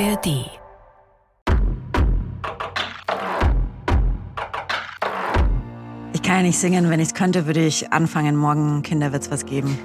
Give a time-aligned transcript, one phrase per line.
[0.00, 0.50] ARD.
[6.12, 6.90] Ich kann ja nicht singen.
[6.90, 8.34] Wenn ich es könnte, würde ich anfangen.
[8.34, 9.78] Morgen, Kinder, wird's was geben.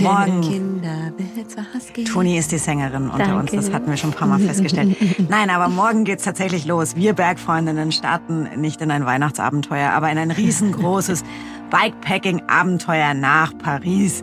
[0.00, 0.42] Morgen.
[0.42, 2.08] Kinder, wird's was geben.
[2.08, 3.36] Toni ist die Sängerin unter Danke.
[3.36, 3.50] uns.
[3.50, 4.96] Das hatten wir schon ein paar Mal festgestellt.
[5.28, 6.94] Nein, aber morgen geht's tatsächlich los.
[6.94, 11.24] Wir Bergfreundinnen starten nicht in ein Weihnachtsabenteuer, aber in ein riesengroßes
[11.70, 14.22] Bikepacking-Abenteuer nach Paris.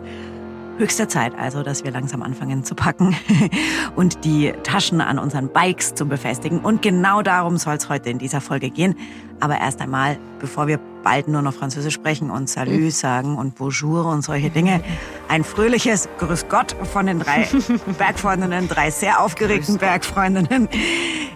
[0.78, 3.16] Höchste Zeit also, dass wir langsam anfangen zu packen
[3.96, 6.60] und die Taschen an unseren Bikes zu befestigen.
[6.60, 8.94] Und genau darum soll es heute in dieser Folge gehen.
[9.40, 14.06] Aber erst einmal, bevor wir bald nur noch Französisch sprechen und Salut sagen und Bonjour
[14.06, 14.82] und solche Dinge,
[15.28, 17.48] ein fröhliches Grüß Gott von den drei
[17.98, 20.68] Bergfreundinnen, drei sehr aufgeregten Bergfreundinnen.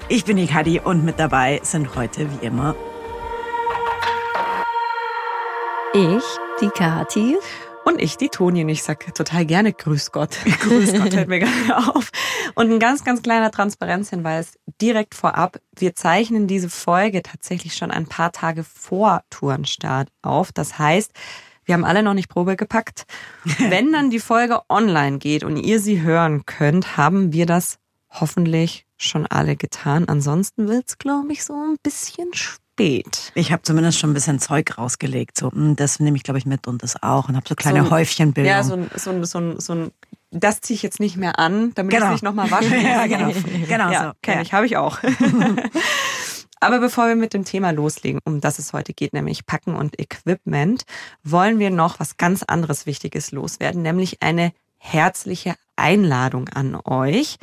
[0.08, 2.74] Ich bin die Kadi und mit dabei sind heute wie immer
[5.94, 6.24] Ich,
[6.60, 7.36] die Kati.
[7.90, 10.38] Und ich, die Toni, und ich sag total gerne Grüß Gott.
[10.60, 12.10] Grüß Gott hört mir gerade auf.
[12.54, 15.60] Und ein ganz, ganz kleiner Transparenzhinweis direkt vorab.
[15.76, 20.52] Wir zeichnen diese Folge tatsächlich schon ein paar Tage vor Tourenstart auf.
[20.52, 21.10] Das heißt,
[21.64, 23.06] wir haben alle noch nicht Probe gepackt.
[23.58, 28.86] Wenn dann die Folge online geht und ihr sie hören könnt, haben wir das hoffentlich
[28.98, 30.06] schon alle getan.
[30.08, 32.32] Ansonsten wird's, glaube ich, so ein bisschen
[32.80, 33.32] spät.
[33.34, 35.36] Ich habe zumindest schon ein bisschen Zeug rausgelegt.
[35.38, 37.28] So, hm, das nehme ich, glaube ich, mit und das auch.
[37.28, 38.50] Und habe so kleine So Häufchenbildung.
[38.50, 39.90] Ja, so ein, so ein, so ein, so ein
[40.32, 42.06] das ziehe ich jetzt nicht mehr an, damit Genau.
[42.06, 42.82] ich es nicht nochmal waschen muss.
[42.84, 43.32] Ja, genau.
[43.66, 44.12] Genau ja, so.
[44.22, 44.42] Kenn Ja.
[44.42, 44.98] ich, habe ich auch.
[46.60, 49.98] Aber bevor wir mit dem Thema loslegen, um das es heute geht, nämlich Packen und
[49.98, 50.84] Equipment,
[51.24, 57.38] wollen wir noch was ganz anderes Wichtiges loswerden, nämlich eine herzliche Einladung an euch.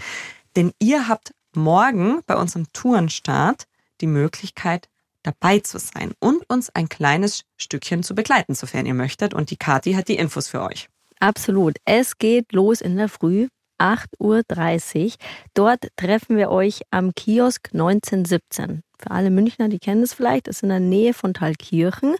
[0.56, 3.66] Denn ihr habt morgen bei unserem Tourenstart
[4.02, 4.88] die Möglichkeit,
[5.28, 9.34] dabei zu sein und uns ein kleines Stückchen zu begleiten, sofern ihr möchtet.
[9.34, 10.88] Und die Kathi hat die Infos für euch.
[11.20, 11.78] Absolut.
[11.86, 13.48] Es geht los in der Früh.
[13.80, 15.12] 8.30 Uhr.
[15.54, 18.82] Dort treffen wir euch am Kiosk 1917.
[19.00, 22.16] Für alle Münchner, die kennen es vielleicht, ist in der Nähe von Thalkirchen.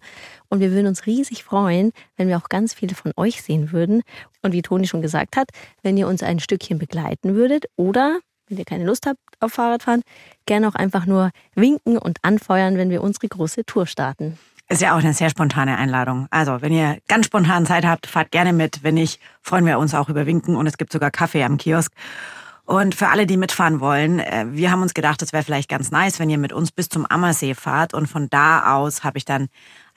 [0.50, 4.04] Und wir würden uns riesig freuen, wenn wir auch ganz viele von euch sehen würden.
[4.44, 5.50] Und wie Toni schon gesagt hat,
[5.82, 10.02] wenn ihr uns ein Stückchen begleiten würdet oder, wenn ihr keine Lust habt auf Fahrradfahren,
[10.46, 14.38] gerne auch einfach nur winken und anfeuern, wenn wir unsere große Tour starten.
[14.70, 16.28] Ist ja auch eine sehr spontane Einladung.
[16.30, 18.84] Also, wenn ihr ganz spontan Zeit habt, fahrt gerne mit.
[18.84, 21.94] Wenn nicht, freuen wir uns auch über Winken und es gibt sogar Kaffee am Kiosk.
[22.66, 25.90] Und für alle, die mitfahren wollen, äh, wir haben uns gedacht, es wäre vielleicht ganz
[25.90, 27.94] nice, wenn ihr mit uns bis zum Ammersee fahrt.
[27.94, 29.48] Und von da aus habe ich dann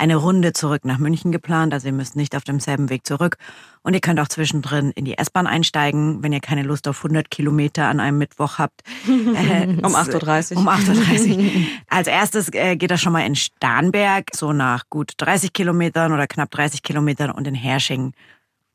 [0.01, 1.75] eine Runde zurück nach München geplant.
[1.75, 3.37] Also ihr müsst nicht auf demselben Weg zurück.
[3.83, 7.31] Und ihr könnt auch zwischendrin in die S-Bahn einsteigen, wenn ihr keine Lust auf 100
[7.31, 8.83] Kilometer an einem Mittwoch habt.
[9.11, 10.59] Äh, Um 8.30 Uhr.
[10.59, 11.67] Um 8.30 Uhr.
[11.89, 16.27] Als erstes äh, geht das schon mal in Starnberg, so nach gut 30 Kilometern oder
[16.27, 17.31] knapp 30 Kilometern.
[17.31, 18.13] Und in Hersching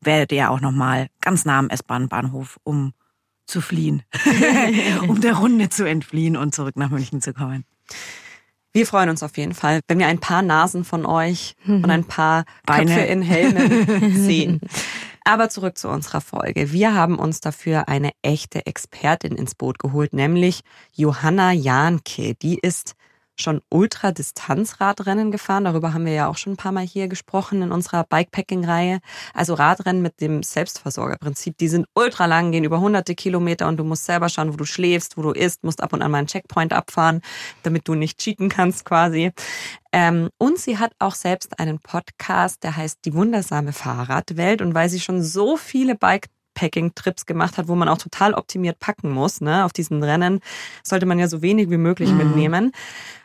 [0.00, 2.92] werdet ihr auch nochmal ganz nah am S-Bahn-Bahnhof, um
[3.46, 4.02] zu fliehen,
[5.08, 7.64] um der Runde zu entfliehen und zurück nach München zu kommen.
[8.76, 12.04] Wir freuen uns auf jeden Fall, wenn wir ein paar Nasen von euch und ein
[12.04, 12.94] paar Beine.
[12.94, 14.60] Köpfe in Helmen sehen.
[15.24, 16.72] Aber zurück zu unserer Folge.
[16.72, 20.60] Wir haben uns dafür eine echte Expertin ins Boot geholt, nämlich
[20.92, 22.34] Johanna Jahnke.
[22.34, 22.95] Die ist
[23.40, 25.64] schon Ultradistanzradrennen gefahren.
[25.64, 29.00] Darüber haben wir ja auch schon ein paar Mal hier gesprochen in unserer Bikepacking-Reihe.
[29.34, 31.58] Also Radrennen mit dem Selbstversorgerprinzip.
[31.58, 34.64] Die sind ultra lang, gehen über hunderte Kilometer und du musst selber schauen, wo du
[34.64, 37.20] schläfst, wo du isst, musst ab und an mal einen Checkpoint abfahren,
[37.62, 39.32] damit du nicht cheaten kannst quasi.
[39.92, 44.60] Ähm, und sie hat auch selbst einen Podcast, der heißt Die wundersame Fahrradwelt.
[44.60, 48.80] Und weil sie schon so viele Bike Packing-Trips gemacht hat, wo man auch total optimiert
[48.80, 49.40] packen muss.
[49.40, 49.64] Ne?
[49.64, 50.40] Auf diesen Rennen
[50.82, 52.16] sollte man ja so wenig wie möglich Mhm.
[52.16, 52.72] mitnehmen.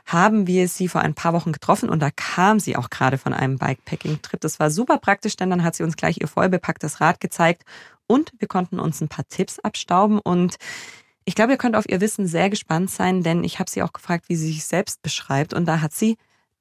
[0.06, 3.34] Haben wir sie vor ein paar Wochen getroffen und da kam sie auch gerade von
[3.34, 4.40] einem Bikepacking-Trip.
[4.42, 7.64] Das war super praktisch, denn dann hat sie uns gleich ihr vollbepacktes Rad gezeigt
[8.08, 10.58] und wir konnten uns ein paar Tipps abstauben und
[11.24, 13.94] ich glaube, ihr könnt auf ihr Wissen sehr gespannt sein, denn ich habe sie auch
[13.94, 16.18] gefragt, wie sie sich selbst beschreibt und da hat sie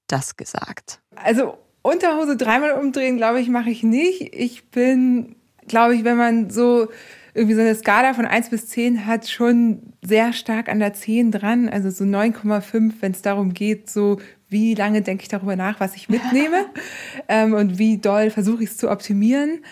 [0.06, 1.00] das gesagt.
[1.16, 4.34] Also Unterhose dreimal umdrehen, glaube ich, mache ich nicht.
[4.34, 5.34] Ich bin,
[5.70, 6.88] glaube ich, wenn man so
[7.32, 11.30] irgendwie so eine Skala von 1 bis 10 hat, schon sehr stark an der 10
[11.30, 11.68] dran.
[11.68, 15.94] Also so 9,5, wenn es darum geht, so wie lange denke ich darüber nach, was
[15.94, 16.66] ich mitnehme
[17.28, 19.64] ähm, und wie doll versuche ich es zu optimieren.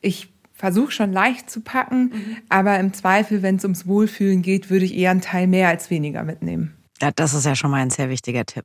[0.00, 2.12] Ich versuche schon leicht zu packen,
[2.48, 5.90] aber im Zweifel, wenn es ums Wohlfühlen geht, würde ich eher einen Teil mehr als
[5.90, 6.74] weniger mitnehmen.
[7.00, 8.64] Ja, das ist ja schon mal ein sehr wichtiger Tipp.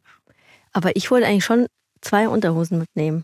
[0.71, 1.68] Aber ich wollte eigentlich schon
[2.01, 3.24] zwei Unterhosen mitnehmen.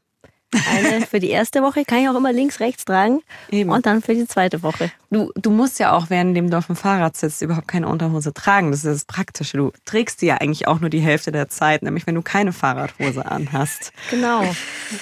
[0.54, 3.22] Eine für die erste Woche kann ich auch immer links, rechts tragen.
[3.50, 3.70] Eben.
[3.70, 4.92] Und dann für die zweite Woche.
[5.12, 8.72] Du, du musst ja auch, während du auf dem Fahrrad sitzt, überhaupt keine Unterhose tragen.
[8.72, 9.58] Das ist das Praktische.
[9.58, 12.52] Du trägst sie ja eigentlich auch nur die Hälfte der Zeit, nämlich wenn du keine
[12.52, 13.94] Fahrradhose anhast.
[14.10, 14.44] Genau.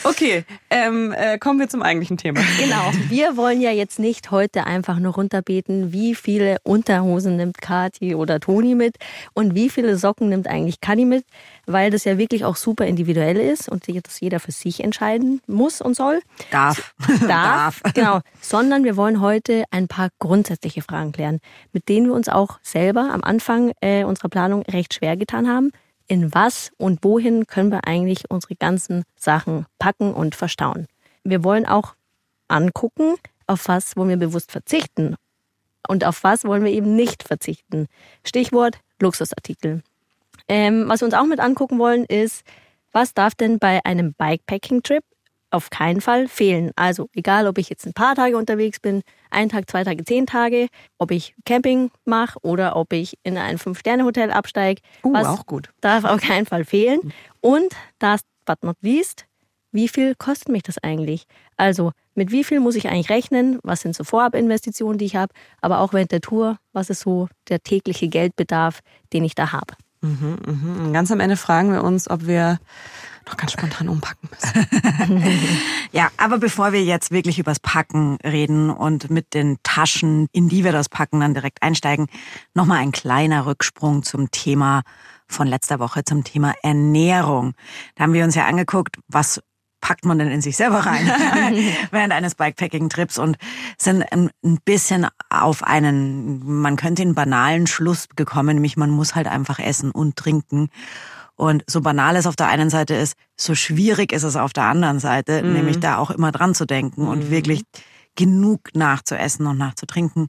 [0.04, 2.42] Okay, ähm, äh, kommen wir zum eigentlichen Thema.
[2.60, 2.92] Genau.
[3.10, 8.40] Wir wollen ja jetzt nicht heute einfach nur runterbeten, wie viele Unterhosen nimmt Kati oder
[8.40, 8.98] Toni mit
[9.34, 11.26] und wie viele Socken nimmt eigentlich Kani mit,
[11.66, 15.82] weil das ja wirklich auch super individuell ist und das jeder für sich entscheiden muss
[15.82, 16.22] und soll.
[16.52, 16.94] Darf.
[16.98, 17.20] Darf.
[17.28, 17.94] Darf.
[17.94, 18.20] Genau.
[18.42, 21.40] Sondern wir wollen heute ein paar grundsätzliche Fragen klären,
[21.72, 25.72] mit denen wir uns auch selber am Anfang äh, unserer Planung recht schwer getan haben.
[26.08, 30.88] In was und wohin können wir eigentlich unsere ganzen Sachen packen und verstauen?
[31.24, 31.96] Wir wollen auch
[32.48, 33.16] angucken,
[33.48, 35.16] auf was wollen wir bewusst verzichten
[35.88, 37.88] und auf was wollen wir eben nicht verzichten.
[38.24, 39.84] Stichwort Luxusartikel.
[40.48, 42.44] Ähm, was wir uns auch mit angucken wollen, ist,
[42.92, 45.04] was darf denn bei einem Bikepacking-Trip
[45.54, 46.72] auf keinen Fall fehlen?
[46.76, 50.26] Also egal, ob ich jetzt ein paar Tage unterwegs bin, ein Tag, zwei Tage, zehn
[50.26, 50.68] Tage,
[50.98, 54.82] ob ich Camping mache oder ob ich in ein Fünf-Sterne-Hotel absteige.
[55.04, 55.70] Uh, was auch gut.
[55.82, 57.14] Darf auf keinen Fall fehlen.
[57.42, 59.26] Und last but not least,
[59.72, 61.26] wie viel kostet mich das eigentlich?
[61.58, 63.60] Also mit wie viel muss ich eigentlich rechnen?
[63.64, 65.34] Was sind so Vorabinvestitionen, die ich habe?
[65.62, 68.82] Aber auch während der Tour, was ist so der tägliche Geldbedarf,
[69.14, 69.74] den ich da habe?
[70.02, 70.86] Mhm, mhm.
[70.86, 72.60] Und ganz am Ende fragen wir uns, ob wir
[73.28, 75.24] noch ganz spontan umpacken müssen.
[75.92, 80.64] ja, aber bevor wir jetzt wirklich übers Packen reden und mit den Taschen, in die
[80.64, 82.08] wir das Packen dann direkt einsteigen,
[82.54, 84.84] nochmal ein kleiner Rücksprung zum Thema
[85.28, 87.54] von letzter Woche, zum Thema Ernährung.
[87.96, 89.42] Da haben wir uns ja angeguckt, was
[89.84, 91.06] packt man denn in sich selber rein
[91.92, 93.38] während eines Bikepacking-Trips und
[93.78, 94.30] sind ein
[94.64, 99.92] bisschen auf einen, man könnte einen banalen Schluss gekommen, nämlich man muss halt einfach essen
[99.92, 100.70] und trinken.
[101.36, 104.66] Und so banal es auf der einen Seite ist, so schwierig ist es auf der
[104.66, 105.54] anderen Seite, mhm.
[105.54, 107.32] nämlich da auch immer dran zu denken und mhm.
[107.32, 107.64] wirklich
[108.16, 110.28] genug nachzuessen und nachzutrinken.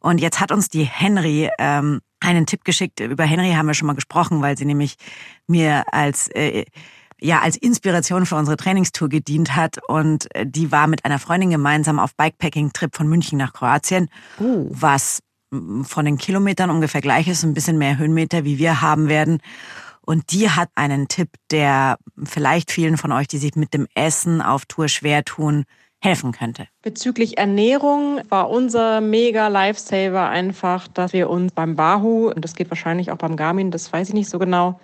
[0.00, 3.00] Und jetzt hat uns die Henry ähm, einen Tipp geschickt.
[3.00, 4.96] Über Henry haben wir schon mal gesprochen, weil sie nämlich
[5.46, 6.64] mir als äh,
[7.20, 11.50] ja als Inspiration für unsere Trainingstour gedient hat und äh, die war mit einer Freundin
[11.50, 14.08] gemeinsam auf Bikepacking-Trip von München nach Kroatien,
[14.40, 14.66] uh.
[14.70, 15.20] was
[15.82, 19.40] von den Kilometern ungefähr gleich ist, ein bisschen mehr Höhenmeter, wie wir haben werden.
[20.10, 24.42] Und die hat einen Tipp, der vielleicht vielen von euch, die sich mit dem Essen
[24.42, 25.66] auf Tour schwer tun,
[26.02, 26.66] helfen könnte.
[26.82, 32.70] Bezüglich Ernährung war unser mega Lifesaver einfach, dass wir uns beim Bahu, und das geht
[32.72, 34.80] wahrscheinlich auch beim Garmin, das weiß ich nicht so genau,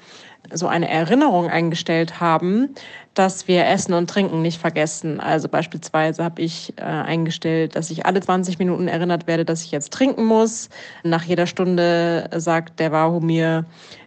[0.53, 2.77] so eine Erinnerung eingestellt haben,
[3.15, 5.19] dass wir Essen und Trinken nicht vergessen.
[5.19, 9.73] Also beispielsweise habe ich äh, eingestellt, dass ich alle 20 Minuten erinnert werde, dass ich
[9.73, 10.69] jetzt trinken muss.
[11.03, 13.65] Nach jeder Stunde sagt der Wahoo mir,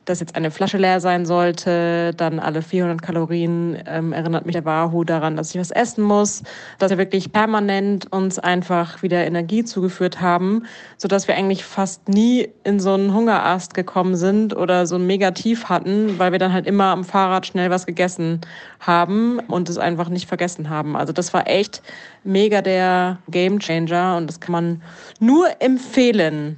[0.10, 2.14] dass jetzt eine Flasche leer sein sollte.
[2.18, 6.42] Dann alle 400 Kalorien ähm, erinnert mich der Wahoo daran, dass ich was essen muss.
[6.80, 10.64] Dass wir wirklich permanent uns einfach wieder Energie zugeführt haben,
[10.98, 15.66] sodass wir eigentlich fast nie in so einen Hungerast gekommen sind oder so ein Negativ
[15.66, 18.42] hatten, weil wir dann halt immer am Fahrrad schnell was gegessen
[18.80, 20.96] haben und es einfach nicht vergessen haben.
[20.96, 21.84] Also das war echt
[22.24, 24.82] mega der Game Changer und das kann man
[25.20, 26.58] nur empfehlen.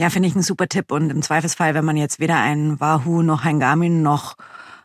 [0.00, 0.92] Ja, finde ich einen super Tipp.
[0.92, 4.36] Und im Zweifelsfall, wenn man jetzt weder ein Wahoo noch ein Garmin noch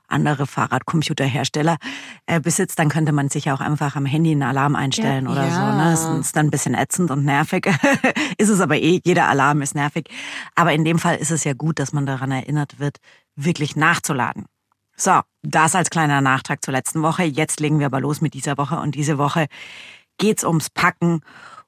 [0.08, 1.78] andere Fahrradcomputerhersteller
[2.26, 5.48] äh, besitzt, dann könnte man sich auch einfach am Handy einen Alarm einstellen ja, oder
[5.48, 5.54] ja.
[5.54, 5.78] so.
[5.78, 5.92] Ne?
[5.92, 7.66] Das ist dann ein bisschen ätzend und nervig.
[8.38, 10.10] ist es aber eh, jeder Alarm ist nervig.
[10.56, 12.98] Aber in dem Fall ist es ja gut, dass man daran erinnert wird,
[13.36, 14.46] wirklich nachzuladen.
[14.96, 17.24] So, das als kleiner Nachtrag zur letzten Woche.
[17.24, 18.80] Jetzt legen wir aber los mit dieser Woche.
[18.80, 19.48] Und diese Woche
[20.18, 21.22] geht's ums Packen.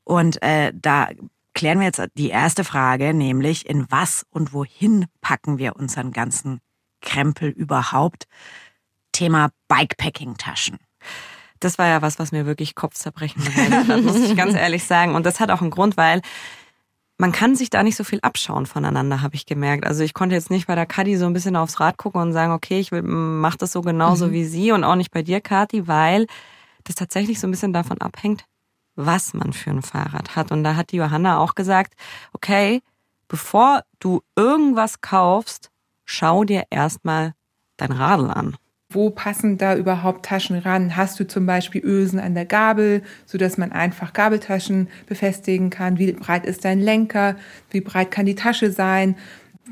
[0.04, 1.10] Und äh, da
[1.56, 6.60] klären wir jetzt die erste Frage, nämlich in was und wohin packen wir unseren ganzen
[7.02, 8.26] Krempel überhaupt?
[9.12, 10.78] Thema Bikepacking-Taschen.
[11.62, 15.16] Das war ja was, was mir wirklich Kopfzerbrechen bereitet hat, muss ich ganz ehrlich sagen.
[15.16, 16.22] Und das hat auch einen Grund, weil
[17.18, 19.86] man kann sich da nicht so viel abschauen voneinander, habe ich gemerkt.
[19.86, 22.34] Also ich konnte jetzt nicht bei der Kadi so ein bisschen aufs Rad gucken und
[22.34, 24.32] sagen, okay, ich mache das so genauso mhm.
[24.34, 26.28] wie sie und auch nicht bei dir, Kati, weil
[26.84, 28.46] das tatsächlich so ein bisschen davon abhängt,
[28.96, 30.52] was man für ein Fahrrad hat.
[30.52, 31.94] Und da hat die Johanna auch gesagt,
[32.34, 32.82] okay,
[33.28, 35.72] bevor du irgendwas kaufst,
[36.06, 37.34] schau dir erstmal
[37.78, 38.58] dein Radl an.
[38.90, 40.96] Wo passen da überhaupt Taschen ran?
[40.96, 45.98] Hast du zum Beispiel Ösen an der Gabel, sodass man einfach Gabeltaschen befestigen kann?
[45.98, 47.36] Wie breit ist dein Lenker?
[47.72, 49.18] Wie breit kann die Tasche sein?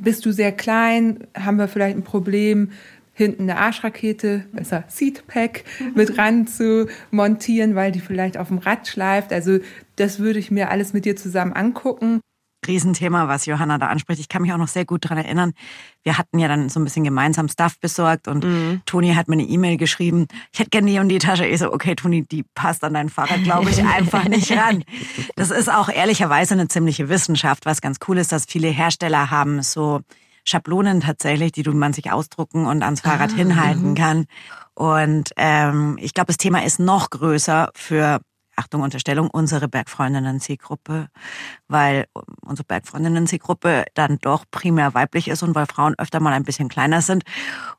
[0.01, 1.27] Bist du sehr klein?
[1.37, 2.71] Haben wir vielleicht ein Problem,
[3.13, 5.63] hinten eine Arschrakete, besser Seatpack,
[5.95, 9.31] mit ran zu montieren, weil die vielleicht auf dem Rad schleift.
[9.31, 9.59] Also
[9.95, 12.21] das würde ich mir alles mit dir zusammen angucken.
[12.67, 14.19] Riesenthema, was Johanna da anspricht.
[14.19, 15.53] Ich kann mich auch noch sehr gut dran erinnern.
[16.03, 18.81] Wir hatten ja dann so ein bisschen gemeinsam Stuff besorgt und mhm.
[18.85, 20.27] Toni hat mir eine E-Mail geschrieben.
[20.51, 21.45] Ich hätte gerne die und die Tasche.
[21.45, 24.83] Ich so, okay, Toni, die passt an dein Fahrrad, glaube ich, einfach nicht ran.
[25.35, 27.65] Das ist auch ehrlicherweise eine ziemliche Wissenschaft.
[27.65, 30.01] Was ganz cool ist, dass viele Hersteller haben so
[30.43, 33.95] Schablonen tatsächlich, die man sich ausdrucken und ans Fahrrad ah, hinhalten mhm.
[33.95, 34.25] kann.
[34.75, 38.19] Und ähm, ich glaube, das Thema ist noch größer für
[38.55, 41.07] Achtung, Unterstellung, unsere Bergfreundinnen-Zielgruppe,
[41.67, 42.05] weil
[42.45, 47.01] unsere Bergfreundinnen-Zielgruppe dann doch primär weiblich ist und weil Frauen öfter mal ein bisschen kleiner
[47.01, 47.23] sind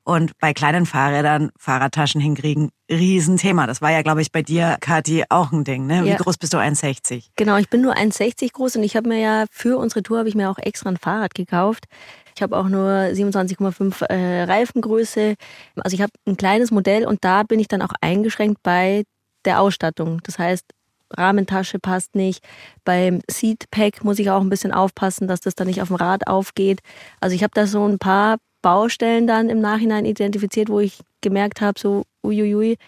[0.02, 3.66] und bei kleinen Fahrrädern Fahrradtaschen hinkriegen, Riesenthema.
[3.66, 5.87] Das war ja, glaube ich, bei dir, Kathi, auch ein Ding.
[5.87, 6.04] Ne?
[6.04, 6.16] Wie ja.
[6.16, 6.59] groß bist du?
[6.59, 7.30] 1,60?
[7.37, 10.28] Genau, ich bin nur 1,60 groß und ich habe mir ja für unsere Tour habe
[10.28, 11.87] ich mir auch extra ein Fahrrad gekauft.
[12.35, 15.35] Ich habe auch nur 27,5 äh, Reifengröße.
[15.76, 19.05] Also ich habe ein kleines Modell und da bin ich dann auch eingeschränkt bei
[19.45, 20.21] der Ausstattung.
[20.25, 20.64] Das heißt,
[21.11, 22.45] Rahmentasche passt nicht.
[22.85, 26.26] Beim Seatpack muss ich auch ein bisschen aufpassen, dass das dann nicht auf dem Rad
[26.26, 26.81] aufgeht.
[27.21, 31.61] Also ich habe da so ein paar Baustellen dann im Nachhinein identifiziert, wo ich gemerkt
[31.61, 32.79] habe, so uiuiui,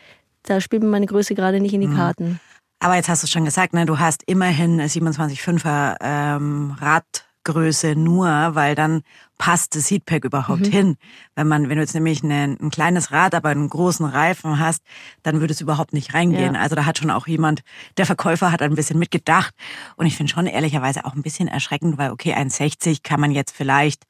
[0.43, 1.97] da spielt mir meine Größe gerade nicht in die mhm.
[1.97, 2.41] Karten.
[2.79, 8.27] Aber jetzt hast du schon gesagt, ne, du hast immerhin 27,5er ähm, Rad Größe nur,
[8.55, 9.03] weil dann
[9.39, 10.71] passt das Heatpack überhaupt mhm.
[10.71, 10.97] hin.
[11.37, 14.83] Wenn man, wenn du jetzt nämlich ein, ein kleines Rad, aber einen großen Reifen hast,
[15.23, 16.55] dann würde es überhaupt nicht reingehen.
[16.55, 16.61] Ja.
[16.61, 17.63] Also da hat schon auch jemand,
[17.97, 19.55] der Verkäufer hat ein bisschen mitgedacht.
[19.97, 23.55] Und ich finde schon ehrlicherweise auch ein bisschen erschreckend, weil okay, 1,60 kann man jetzt
[23.57, 24.05] vielleicht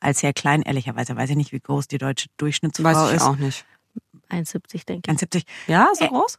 [0.00, 2.96] als sehr klein, ehrlicherweise weiß ich nicht, wie groß die deutsche Durchschnittsfrau ist.
[2.96, 3.22] Weiß ich ist.
[3.22, 3.64] auch nicht.
[4.30, 5.18] 1,70 denke ich.
[5.18, 5.42] 1,70.
[5.66, 6.38] Ja, so groß?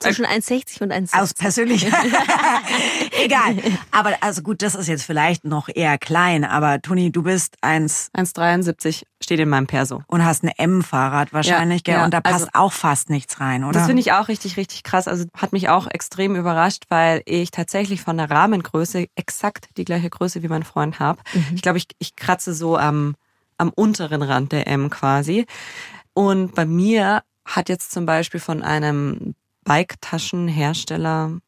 [0.00, 1.20] Zwischen 1,60 und 1,70.
[1.20, 1.86] Aus persönlich.
[3.22, 3.56] Egal.
[3.90, 6.44] Aber also gut, das ist jetzt vielleicht noch eher klein.
[6.44, 10.02] Aber Toni, du bist 1,73 steht in meinem Perso.
[10.06, 11.94] Und hast ein M-Fahrrad wahrscheinlich, ja, gell?
[11.96, 13.72] Ja, und da passt also, auch fast nichts rein, oder?
[13.72, 15.06] Das finde ich auch richtig, richtig krass.
[15.06, 20.08] Also hat mich auch extrem überrascht, weil ich tatsächlich von der Rahmengröße exakt die gleiche
[20.08, 21.20] Größe wie mein Freund habe.
[21.34, 21.46] Mhm.
[21.54, 23.16] Ich glaube, ich, ich kratze so am,
[23.58, 25.44] am unteren Rand der M quasi.
[26.14, 31.38] Und bei mir hat jetzt zum Beispiel von einem Bike-Taschenhersteller,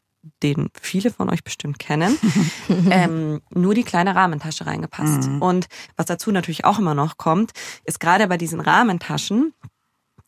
[0.43, 2.19] den viele von euch bestimmt kennen,
[2.91, 5.29] ähm, nur die kleine Rahmentasche reingepasst.
[5.29, 5.43] Mhm.
[5.43, 5.67] Und
[5.97, 7.53] was dazu natürlich auch immer noch kommt,
[7.85, 9.53] ist gerade bei diesen Rahmentaschen,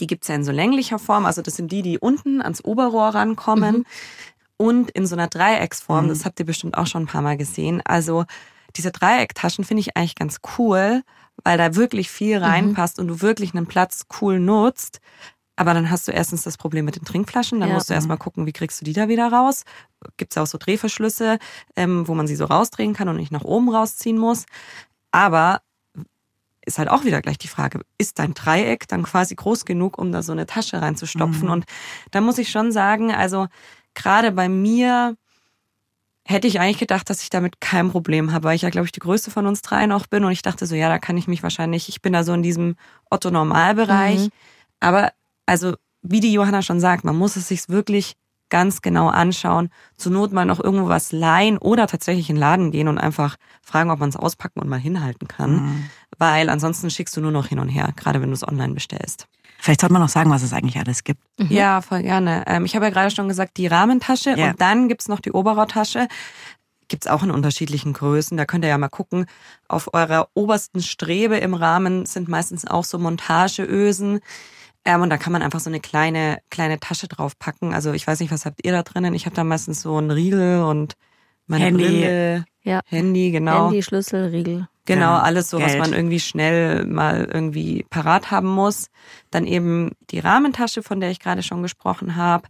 [0.00, 3.08] die gibt's ja in so länglicher Form, also das sind die, die unten ans Oberrohr
[3.08, 3.84] rankommen mhm.
[4.56, 6.08] und in so einer Dreiecksform, mhm.
[6.08, 7.80] das habt ihr bestimmt auch schon ein paar Mal gesehen.
[7.84, 8.24] Also
[8.76, 11.02] diese Dreiecktaschen finde ich eigentlich ganz cool,
[11.42, 12.44] weil da wirklich viel mhm.
[12.44, 15.00] reinpasst und du wirklich einen Platz cool nutzt.
[15.56, 17.60] Aber dann hast du erstens das Problem mit den Trinkflaschen.
[17.60, 17.74] Dann ja.
[17.76, 19.64] musst du erstmal gucken, wie kriegst du die da wieder raus.
[20.16, 21.38] Gibt es ja auch so Drehverschlüsse,
[21.76, 24.46] ähm, wo man sie so rausdrehen kann und nicht nach oben rausziehen muss.
[25.12, 25.60] Aber
[26.66, 30.12] ist halt auch wieder gleich die Frage, ist dein Dreieck dann quasi groß genug, um
[30.12, 31.44] da so eine Tasche reinzustopfen?
[31.46, 31.52] Mhm.
[31.52, 31.64] Und
[32.10, 33.46] da muss ich schon sagen, also
[33.94, 35.16] gerade bei mir
[36.26, 38.92] hätte ich eigentlich gedacht, dass ich damit kein Problem habe, weil ich ja, glaube ich,
[38.92, 40.24] die größte von uns dreien auch bin.
[40.24, 42.42] Und ich dachte so, ja, da kann ich mich wahrscheinlich, ich bin da so in
[42.42, 42.76] diesem
[43.10, 44.20] Otto-Normalbereich.
[44.20, 44.30] Mhm.
[44.80, 45.12] Aber
[45.46, 48.14] also wie die Johanna schon sagt, man muss es sich wirklich
[48.50, 49.70] ganz genau anschauen.
[49.96, 53.36] Zur Not mal noch irgendwo was leihen oder tatsächlich in den Laden gehen und einfach
[53.62, 55.54] fragen, ob man es auspacken und mal hinhalten kann.
[55.56, 55.84] Mhm.
[56.18, 59.26] Weil ansonsten schickst du nur noch hin und her, gerade wenn du es online bestellst.
[59.58, 61.22] Vielleicht sollte man noch sagen, was es eigentlich alles gibt.
[61.38, 61.46] Mhm.
[61.50, 62.44] Ja, voll gerne.
[62.46, 64.50] Ähm, ich habe ja gerade schon gesagt, die Rahmentasche yeah.
[64.50, 66.06] und dann gibt's noch die Oberrohrtasche.
[66.88, 68.36] Gibt's auch in unterschiedlichen Größen.
[68.36, 69.24] Da könnt ihr ja mal gucken.
[69.68, 74.20] Auf eurer obersten Strebe im Rahmen sind meistens auch so Montageösen.
[74.84, 77.72] Ähm, und da kann man einfach so eine kleine, kleine Tasche draufpacken.
[77.72, 79.14] Also ich weiß nicht, was habt ihr da drinnen?
[79.14, 80.94] Ich habe da meistens so einen Riegel und
[81.46, 81.84] meine Handy.
[81.84, 82.80] Brille, ja.
[82.86, 83.66] Handy, genau.
[83.66, 84.68] Handy, Schlüssel, Riegel.
[84.86, 85.70] Genau, ja, alles so, Geld.
[85.70, 88.88] was man irgendwie schnell mal irgendwie parat haben muss.
[89.30, 92.48] Dann eben die Rahmentasche, von der ich gerade schon gesprochen habe.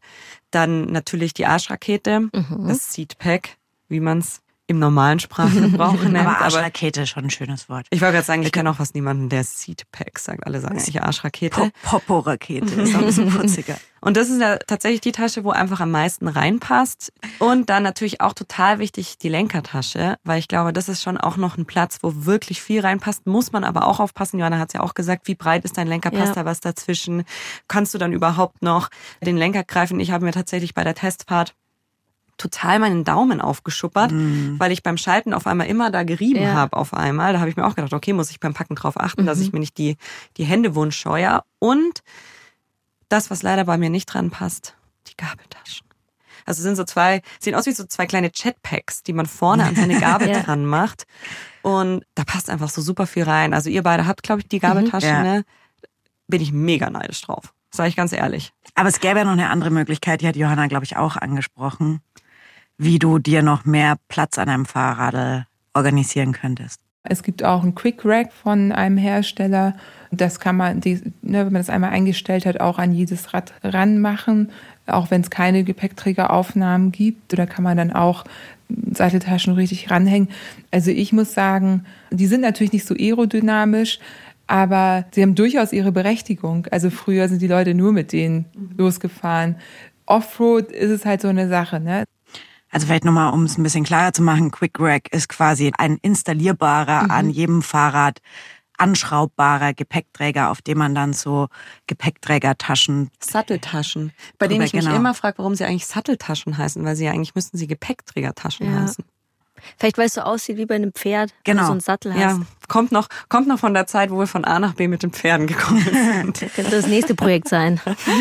[0.51, 2.67] Dann natürlich die Arschrakete, mhm.
[2.67, 3.57] das Seatpack,
[3.89, 6.17] wie man es im normalen Sprachgebrauch nennt.
[6.17, 7.87] aber Arschrakete ist schon ein schönes Wort.
[7.91, 10.47] Ich wollte gerade sagen, ich kenne auch fast niemanden, der Seatpack sagt.
[10.47, 11.71] Alle sagen eigentlich Arschrakete.
[11.83, 13.77] Popo-Rakete ist auch ein bisschen putziger.
[14.01, 17.13] Und das ist ja tatsächlich die Tasche, wo einfach am meisten reinpasst.
[17.39, 21.39] Und dann natürlich auch total wichtig die Lenkertasche, weil ich glaube, das ist schon auch
[21.39, 23.27] noch ein Platz, wo wirklich viel reinpasst.
[23.27, 24.39] Muss man aber auch aufpassen.
[24.39, 26.11] Johanna hat es ja auch gesagt, wie breit ist dein Lenker?
[26.11, 26.43] Passt ja.
[26.43, 27.25] da was dazwischen?
[27.67, 28.91] Kannst du dann überhaupt noch
[29.23, 30.01] den Lenker greifen?
[30.01, 31.55] Ich habe mir tatsächlich bei der Testfahrt
[32.37, 34.59] total meinen Daumen aufgeschuppert, mm.
[34.59, 36.55] weil ich beim Schalten auf einmal immer da gerieben ja.
[36.55, 37.33] habe auf einmal.
[37.33, 39.27] Da habe ich mir auch gedacht, okay, muss ich beim Packen drauf achten, mhm.
[39.27, 39.97] dass ich mir nicht die,
[40.37, 41.45] die Hände wundscheuer.
[41.59, 42.03] Und
[43.09, 44.77] das, was leider bei mir nicht dran passt,
[45.07, 45.87] die Gabeltaschen.
[46.47, 49.77] Also sind so zwei, sehen aus wie so zwei kleine Chatpacks, die man vorne an
[49.77, 50.43] seine Gabel ja.
[50.43, 51.07] dran macht.
[51.63, 53.55] Und da passt einfach so super viel rein.
[53.55, 55.15] Also ihr beide habt, glaube ich, die Gabeltaschen, mhm.
[55.15, 55.23] ja.
[55.23, 55.45] ne?
[56.27, 57.55] Bin ich mega neidisch drauf.
[57.71, 58.53] Sag ich ganz ehrlich.
[58.75, 62.01] Aber es gäbe ja noch eine andere Möglichkeit, die hat Johanna, glaube ich, auch angesprochen
[62.79, 66.81] wie du dir noch mehr Platz an einem Fahrrad organisieren könntest.
[67.07, 69.75] Es gibt auch ein Quick Rack von einem Hersteller.
[70.11, 73.53] Das kann man, die, ne, wenn man das einmal eingestellt hat, auch an jedes Rad
[73.63, 74.51] ranmachen.
[74.87, 77.35] Auch wenn es keine Gepäckträgeraufnahmen gibt.
[77.35, 78.25] Oder kann man dann auch
[78.93, 80.31] Satteltaschen richtig ranhängen.
[80.71, 83.99] Also ich muss sagen, die sind natürlich nicht so aerodynamisch,
[84.47, 86.67] aber sie haben durchaus ihre Berechtigung.
[86.71, 88.47] Also früher sind die Leute nur mit denen
[88.79, 89.57] losgefahren.
[90.07, 91.81] Offroad ist es halt so eine Sache.
[91.81, 92.05] Ne?
[92.75, 95.97] Also vielleicht nochmal, um es ein bisschen klarer zu machen, Quick Rack ist quasi ein
[96.03, 97.11] installierbarer, mhm.
[97.13, 98.19] an jedem Fahrrad
[98.77, 101.47] anschraubbarer Gepäckträger, auf dem man dann so
[101.87, 103.13] Gepäckträgertaschen.
[103.21, 104.11] Satteltaschen.
[104.39, 104.97] Bei denen ich mich genau.
[104.97, 108.81] immer frage, warum sie eigentlich Satteltaschen heißen, weil sie ja eigentlich müssten sie Gepäckträgertaschen ja.
[108.81, 109.05] heißen.
[109.79, 111.57] Vielleicht weil es so aussieht wie bei einem Pferd, genau.
[111.57, 112.21] wenn du so einen Sattel hast.
[112.21, 115.03] Ja, kommt noch, kommt noch von der Zeit, wo wir von A nach B mit
[115.03, 116.43] den Pferden gekommen sind.
[116.43, 117.81] das könnte das nächste Projekt sein.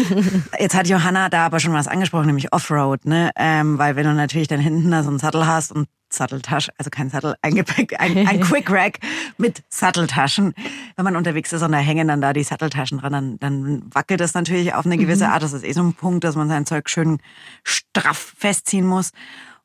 [0.59, 3.31] Jetzt hat Johanna da aber schon was angesprochen, nämlich Offroad, ne?
[3.35, 6.89] Ähm, weil wenn du natürlich dann hinten da so einen Sattel hast und Satteltasche, also
[6.89, 8.99] kein Sattel, ein Gepäck, ein, ein Quick Rack
[9.37, 10.53] mit Satteltaschen.
[10.95, 14.19] Wenn man unterwegs ist und da hängen dann da die Satteltaschen dran, dann, dann wackelt
[14.19, 15.31] das natürlich auf eine gewisse mhm.
[15.31, 15.43] Art.
[15.43, 17.19] Das ist eh so ein Punkt, dass man sein Zeug schön
[17.63, 19.11] straff festziehen muss.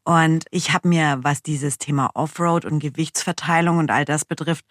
[0.09, 4.65] Und ich habe mir, was dieses Thema Offroad und Gewichtsverteilung und all das betrifft,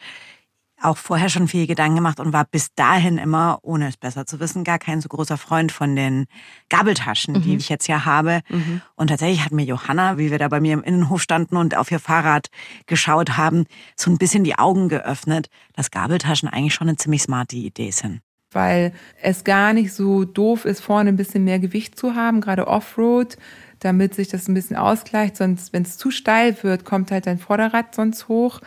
[0.82, 4.40] auch vorher schon viel Gedanken gemacht und war bis dahin immer, ohne es besser zu
[4.40, 6.26] wissen, gar kein so großer Freund von den
[6.70, 7.42] Gabeltaschen, mhm.
[7.44, 8.42] die ich jetzt ja habe.
[8.50, 8.82] Mhm.
[8.96, 11.92] Und tatsächlich hat mir Johanna, wie wir da bei mir im Innenhof standen und auf
[11.92, 12.50] ihr Fahrrad
[12.88, 13.66] geschaut haben,
[13.96, 18.22] so ein bisschen die Augen geöffnet, dass Gabeltaschen eigentlich schon eine ziemlich smarte Idee sind.
[18.52, 18.92] Weil
[19.22, 23.38] es gar nicht so doof ist, vorne ein bisschen mehr Gewicht zu haben, gerade Offroad,
[23.80, 25.38] damit sich das ein bisschen ausgleicht.
[25.38, 28.62] Sonst, wenn es zu steil wird, kommt halt dein Vorderrad sonst hoch.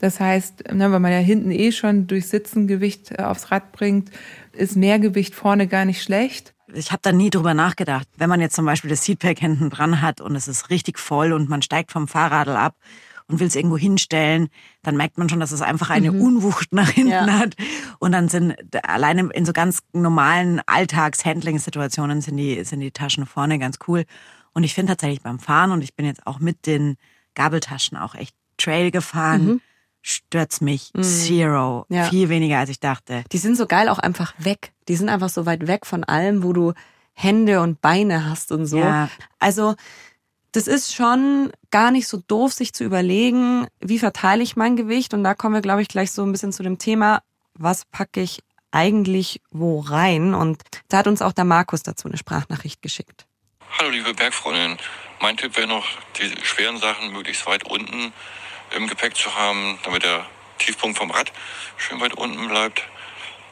[0.00, 3.72] Das heißt, ne, weil man ja hinten eh schon durch Sitzen Gewicht äh, aufs Rad
[3.72, 4.10] bringt,
[4.52, 6.54] ist mehr Gewicht vorne gar nicht schlecht.
[6.72, 8.08] Ich habe da nie drüber nachgedacht.
[8.16, 11.32] Wenn man jetzt zum Beispiel das Seatpack hinten dran hat und es ist richtig voll
[11.32, 12.76] und man steigt vom Fahrradl ab
[13.28, 14.48] und will es irgendwo hinstellen,
[14.82, 16.20] dann merkt man schon, dass es einfach eine mhm.
[16.20, 17.38] Unwucht nach hinten ja.
[17.38, 17.54] hat.
[17.98, 23.58] Und dann sind alleine in so ganz normalen Alltags-Handling-Situationen sind die, sind die Taschen vorne
[23.58, 24.04] ganz cool.
[24.54, 26.96] Und ich finde tatsächlich beim Fahren, und ich bin jetzt auch mit den
[27.34, 29.60] Gabeltaschen auch echt Trail gefahren, mhm
[30.04, 31.02] stört's mich mhm.
[31.02, 31.86] zero.
[31.88, 32.04] Ja.
[32.04, 33.24] Viel weniger, als ich dachte.
[33.32, 34.72] Die sind so geil auch einfach weg.
[34.86, 36.74] Die sind einfach so weit weg von allem, wo du
[37.14, 38.78] Hände und Beine hast und so.
[38.78, 39.08] Ja.
[39.38, 39.74] Also,
[40.52, 45.14] das ist schon gar nicht so doof, sich zu überlegen, wie verteile ich mein Gewicht.
[45.14, 47.22] Und da kommen wir, glaube ich, gleich so ein bisschen zu dem Thema,
[47.54, 48.40] was packe ich
[48.72, 50.34] eigentlich wo rein?
[50.34, 53.26] Und da hat uns auch der Markus dazu eine Sprachnachricht geschickt.
[53.76, 54.78] Hallo liebe Bergfreundin,
[55.18, 55.84] mein Tipp wäre noch,
[56.16, 58.12] die schweren Sachen möglichst weit unten
[58.70, 60.26] im Gepäck zu haben, damit der
[60.58, 61.32] Tiefpunkt vom Rad
[61.76, 62.84] schön weit unten bleibt.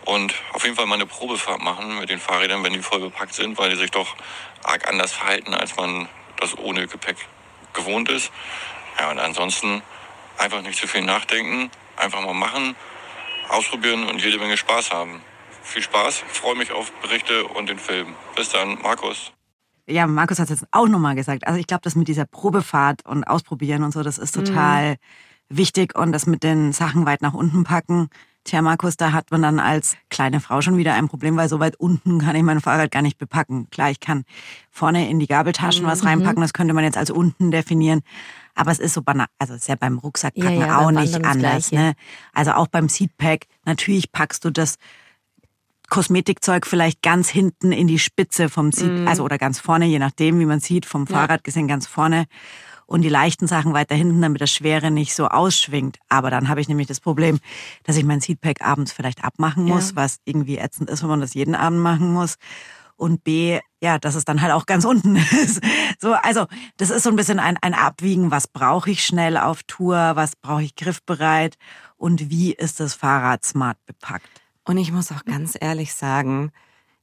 [0.05, 3.35] Und auf jeden Fall mal eine Probefahrt machen mit den Fahrrädern, wenn die voll bepackt
[3.35, 4.15] sind, weil die sich doch
[4.63, 7.17] arg anders verhalten, als man das ohne Gepäck
[7.73, 8.31] gewohnt ist.
[9.01, 9.83] Ja, und ansonsten
[10.39, 12.77] einfach nicht zu viel nachdenken, einfach mal machen,
[13.49, 15.21] ausprobieren und jede Menge Spaß haben.
[15.65, 18.15] Viel Spaß, freue mich auf Berichte und den Film.
[18.37, 19.33] Bis dann, Markus
[19.93, 21.47] ja, Markus hat es jetzt auch nochmal gesagt.
[21.47, 25.57] Also ich glaube, das mit dieser Probefahrt und Ausprobieren und so, das ist total mhm.
[25.57, 25.97] wichtig.
[25.97, 28.09] Und das mit den Sachen weit nach unten packen.
[28.45, 31.61] Tja, Markus, da hat man dann als kleine Frau schon wieder ein Problem, weil so
[31.61, 33.71] weit unten kann ich mein Fahrrad gar nicht bepacken.
[33.71, 34.25] Klar, ich kann
[34.69, 35.89] vorne in die Gabeltaschen mhm.
[35.89, 38.01] was reinpacken, das könnte man jetzt als unten definieren.
[38.57, 41.71] Aber es ist so banal, also ist ja beim Rucksackpacken ja, ja, auch nicht anders.
[41.71, 41.95] Ne?
[42.33, 44.77] Also auch beim Seatpack, natürlich packst du das
[45.93, 49.09] Kosmetikzeug vielleicht ganz hinten in die Spitze vom Seat, mm.
[49.09, 51.43] also oder ganz vorne, je nachdem, wie man sieht, vom Fahrrad ja.
[51.43, 52.25] gesehen ganz vorne.
[52.87, 55.99] Und die leichten Sachen weiter hinten, damit das Schwere nicht so ausschwingt.
[56.09, 57.41] Aber dann habe ich nämlich das Problem,
[57.85, 59.97] dass ich mein Seatpack abends vielleicht abmachen muss, ja.
[59.97, 62.37] was irgendwie ätzend ist, wenn man das jeden Abend machen muss.
[62.97, 65.61] Und B, ja, dass es dann halt auch ganz unten ist.
[66.01, 66.47] So, also
[66.79, 70.37] das ist so ein bisschen ein, ein Abwiegen, was brauche ich schnell auf Tour, was
[70.37, 71.57] brauche ich griffbereit
[71.99, 74.42] und wie ist das Fahrrad smart bepackt.
[74.65, 76.53] Und ich muss auch ganz ehrlich sagen,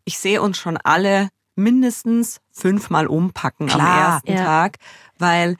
[0.06, 4.44] ich sehe uns schon alle mindestens fünfmal umpacken Klar, am ersten ja.
[4.44, 4.78] Tag,
[5.18, 5.58] weil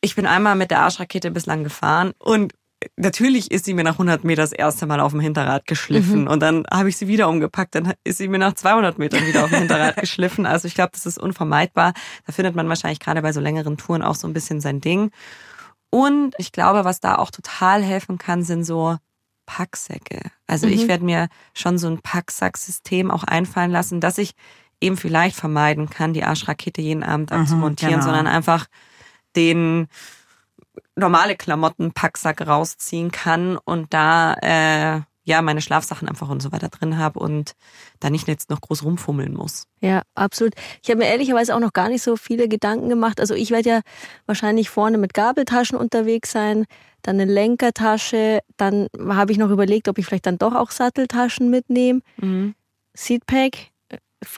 [0.00, 2.54] ich bin einmal mit der Arschrakete bislang gefahren und
[2.96, 6.28] natürlich ist sie mir nach 100 Meter das erste Mal auf dem Hinterrad geschliffen mhm.
[6.28, 9.44] und dann habe ich sie wieder umgepackt, dann ist sie mir nach 200 Metern wieder
[9.44, 10.46] auf dem Hinterrad geschliffen.
[10.46, 11.92] Also ich glaube, das ist unvermeidbar.
[12.26, 15.10] Da findet man wahrscheinlich gerade bei so längeren Touren auch so ein bisschen sein Ding.
[15.90, 18.96] Und ich glaube, was da auch total helfen kann, sind so
[19.50, 20.30] Packsäcke.
[20.46, 20.74] Also mhm.
[20.74, 24.34] ich werde mir schon so ein Packsacksystem auch einfallen lassen, dass ich
[24.80, 28.04] eben vielleicht vermeiden kann, die Arschrakete jeden Abend mhm, abzumontieren, genau.
[28.04, 28.66] sondern einfach
[29.34, 29.88] den
[30.94, 36.68] normale Klamotten Packsack rausziehen kann und da äh, ja meine Schlafsachen einfach und so weiter
[36.68, 37.52] drin habe und
[38.00, 39.64] da nicht jetzt noch groß rumfummeln muss.
[39.80, 40.54] Ja, absolut.
[40.82, 43.20] Ich habe mir ehrlicherweise auch noch gar nicht so viele Gedanken gemacht.
[43.20, 43.80] Also ich werde ja
[44.26, 46.66] wahrscheinlich vorne mit Gabeltaschen unterwegs sein,
[47.02, 51.50] dann eine Lenkertasche, dann habe ich noch überlegt, ob ich vielleicht dann doch auch Satteltaschen
[51.50, 52.00] mitnehme.
[52.18, 52.54] Mhm.
[52.94, 53.70] Seatpack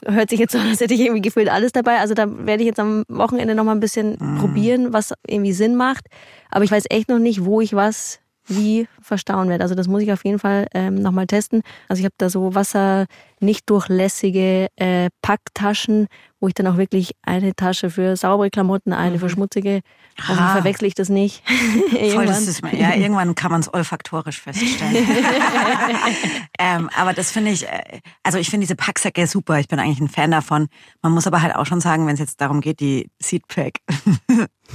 [0.05, 1.99] hört sich jetzt so an, als hätte ich irgendwie gefühlt alles dabei.
[1.99, 5.75] Also da werde ich jetzt am Wochenende noch mal ein bisschen probieren, was irgendwie Sinn
[5.75, 6.07] macht.
[6.49, 9.63] Aber ich weiß echt noch nicht, wo ich was wie verstauen werde.
[9.63, 11.61] Also das muss ich auf jeden Fall ähm, nochmal testen.
[11.87, 13.05] Also ich habe da so wasser
[13.43, 16.07] nicht durchlässige äh, Packtaschen,
[16.39, 19.81] wo ich dann auch wirklich eine Tasche für saubere Klamotten, eine für schmutzige.
[20.19, 20.53] Hoffentlich Ah.
[20.53, 21.43] verwechsel ich das nicht.
[21.47, 22.27] Voll, Irgendwann.
[22.27, 25.07] das ist, ja, irgendwann kann man es olfaktorisch feststellen.
[26.59, 29.59] ähm, aber das finde ich, äh, also ich finde diese Packsäcke super.
[29.59, 30.67] Ich bin eigentlich ein Fan davon.
[31.01, 33.79] Man muss aber halt auch schon sagen, wenn es jetzt darum geht, die Seedpack,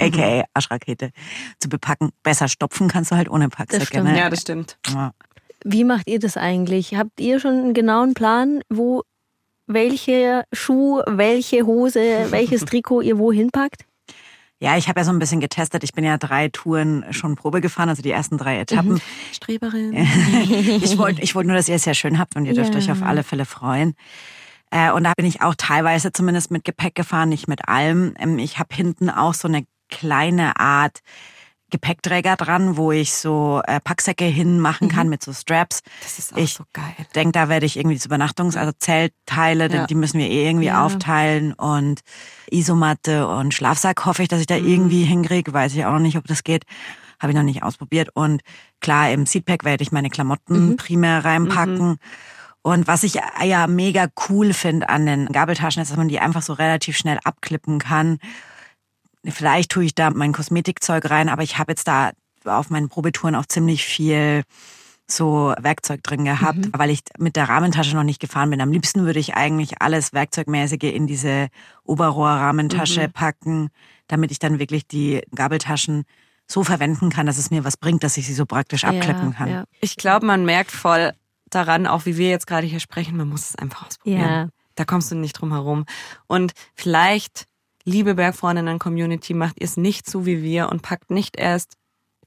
[0.01, 1.11] aka Aschrakete,
[1.61, 3.87] zu bepacken, besser stopfen kannst du halt ohne Packsäcke.
[3.87, 4.05] stimmt.
[4.11, 4.19] Ne?
[4.19, 4.79] Ja, das stimmt.
[4.89, 5.13] Ja.
[5.65, 6.95] Wie macht ihr das eigentlich?
[6.95, 9.03] Habt ihr schon einen genauen Plan, wo
[9.67, 13.85] welche Schuh, welche Hose, welches Trikot ihr wohin packt?
[14.61, 15.85] Ja, ich habe ja so ein bisschen getestet.
[15.85, 19.01] Ich bin ja drei Touren schon Probe gefahren, also die ersten drei Etappen.
[19.33, 19.93] Streberin.
[20.83, 22.79] ich wollte ich wollt nur, dass ihr es sehr schön habt und ihr dürft Ja.
[22.81, 23.95] euch auf alle Fälle freuen.
[24.71, 28.15] Äh, und da bin ich auch teilweise zumindest mit Gepäck gefahren, nicht mit allem.
[28.19, 30.99] Ähm, ich habe hinten auch so eine kleine Art
[31.71, 35.83] Gepäckträger dran, wo ich so äh, Packsäcke hinmachen kann mit so Straps.
[36.03, 36.95] Das ist auch Ich so geil.
[37.15, 39.87] denke, da werde ich irgendwie diese Übernachtungs-, also Zeltteile, Ja.
[39.87, 40.85] die müssen wir eh irgendwie Ja.
[40.85, 42.01] aufteilen und
[42.51, 45.53] Isomatte und Schlafsack hoffe ich, dass ich da irgendwie hinkriege.
[45.53, 46.65] Weiß ich auch noch nicht, ob das geht.
[47.21, 48.11] Habe ich noch nicht ausprobiert.
[48.15, 48.43] Und
[48.81, 51.99] klar, im Seatpack werde ich meine Klamotten primär reinpacken.
[52.63, 56.43] Und was ich ja mega cool finde an den Gabeltaschen ist, dass man die einfach
[56.43, 58.19] so relativ schnell abklippen kann.
[59.31, 62.11] Vielleicht tue ich da mein Kosmetikzeug rein, aber ich habe jetzt da
[62.45, 64.43] auf meinen Probetouren auch ziemlich viel
[65.11, 68.61] so Werkzeug drin gehabt, weil ich mit der Rahmentasche noch nicht gefahren bin.
[68.61, 71.49] Am liebsten würde ich eigentlich alles Werkzeugmäßige in diese
[71.85, 73.71] Oberrohr-Rahmentasche packen,
[74.07, 76.05] damit ich dann wirklich die Gabeltaschen
[76.47, 79.51] so verwenden kann, dass es mir was bringt, dass ich sie so praktisch abklippen kann.
[79.51, 81.13] Ja, Ich glaube, man merkt voll
[81.51, 84.21] daran, auch wie wir jetzt gerade hier sprechen, man muss es einfach ausprobieren.
[84.21, 84.49] Ja.
[84.75, 85.87] Da kommst du nicht drum herum.
[86.27, 87.48] Und vielleicht,
[87.89, 91.77] liebe Bergfreundinnen-Community, macht ihr es nicht so wie wir und packt nicht erst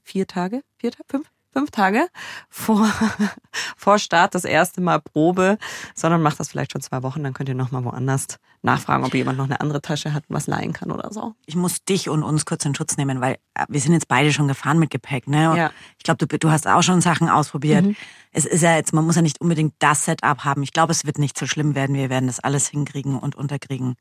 [0.02, 2.08] vier Tage, vier, fünf, fünf Tage
[2.48, 2.90] vor,
[3.76, 5.58] vor Start das erste Mal Probe,
[5.94, 9.38] sondern macht das vielleicht schon zwei Wochen, dann könnt ihr nochmal woanders nachfragen, ob jemand
[9.38, 11.34] noch eine andere Tasche hat und was leihen kann oder so.
[11.46, 14.32] Ich muss dich und uns kurz in Schutz nehmen, weil äh, wir sind jetzt beide
[14.32, 15.28] schon gefahren mit Gepäck.
[15.28, 15.56] Ne?
[15.56, 15.70] Ja.
[15.98, 17.84] Ich glaube, du, du hast auch schon Sachen ausprobiert.
[18.32, 20.62] Es ist ja jetzt, man muss ja nicht unbedingt das Setup haben.
[20.62, 21.96] Ich glaube, es wird nicht so schlimm werden.
[21.96, 23.96] Wir werden das alles hinkriegen und unterkriegen.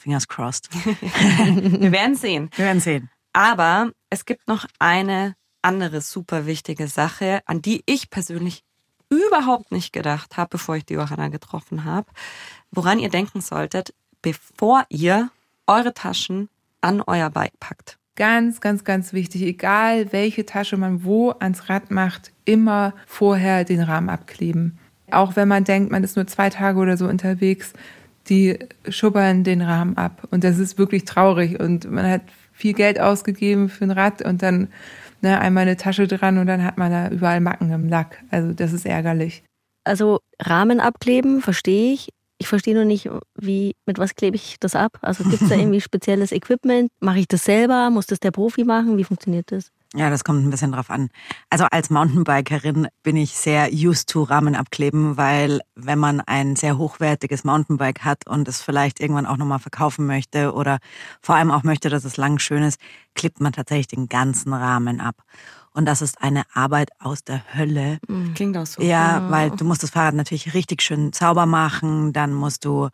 [0.00, 0.68] Fingers crossed.
[0.74, 2.50] Wir werden sehen.
[2.56, 3.10] Wir werden sehen.
[3.32, 8.64] Aber es gibt noch eine andere super wichtige Sache, an die ich persönlich
[9.10, 12.06] überhaupt nicht gedacht habe, bevor ich die Johanna getroffen habe,
[12.70, 15.30] woran ihr denken solltet, bevor ihr
[15.66, 16.48] eure Taschen
[16.80, 17.98] an euer Bike packt.
[18.16, 23.80] Ganz, ganz, ganz wichtig, egal welche Tasche man wo ans Rad macht, immer vorher den
[23.80, 24.78] Rahmen abkleben.
[25.10, 27.72] Auch wenn man denkt, man ist nur zwei Tage oder so unterwegs,
[28.30, 30.26] die schubbern den Rahmen ab.
[30.30, 31.60] Und das ist wirklich traurig.
[31.60, 34.68] Und man hat viel Geld ausgegeben für ein Rad und dann
[35.20, 38.22] ne, einmal eine Tasche dran und dann hat man da überall Macken im Lack.
[38.30, 39.42] Also das ist ärgerlich.
[39.84, 42.10] Also Rahmen abkleben, verstehe ich.
[42.38, 44.98] Ich verstehe nur nicht, wie, mit was klebe ich das ab?
[45.02, 46.90] Also gibt es da irgendwie spezielles Equipment?
[47.00, 47.90] Mache ich das selber?
[47.90, 48.96] Muss das der Profi machen?
[48.96, 49.70] Wie funktioniert das?
[49.94, 51.08] Ja, das kommt ein bisschen drauf an.
[51.48, 56.78] Also als Mountainbikerin bin ich sehr used to Rahmen abkleben, weil wenn man ein sehr
[56.78, 60.78] hochwertiges Mountainbike hat und es vielleicht irgendwann auch nochmal verkaufen möchte oder
[61.20, 62.80] vor allem auch möchte, dass es lang schön ist,
[63.16, 65.24] klebt man tatsächlich den ganzen Rahmen ab.
[65.72, 67.98] Und das ist eine Arbeit aus der Hölle.
[68.34, 68.82] Klingt auch so.
[68.82, 72.88] Ja, weil du musst das Fahrrad natürlich richtig schön sauber machen, dann musst du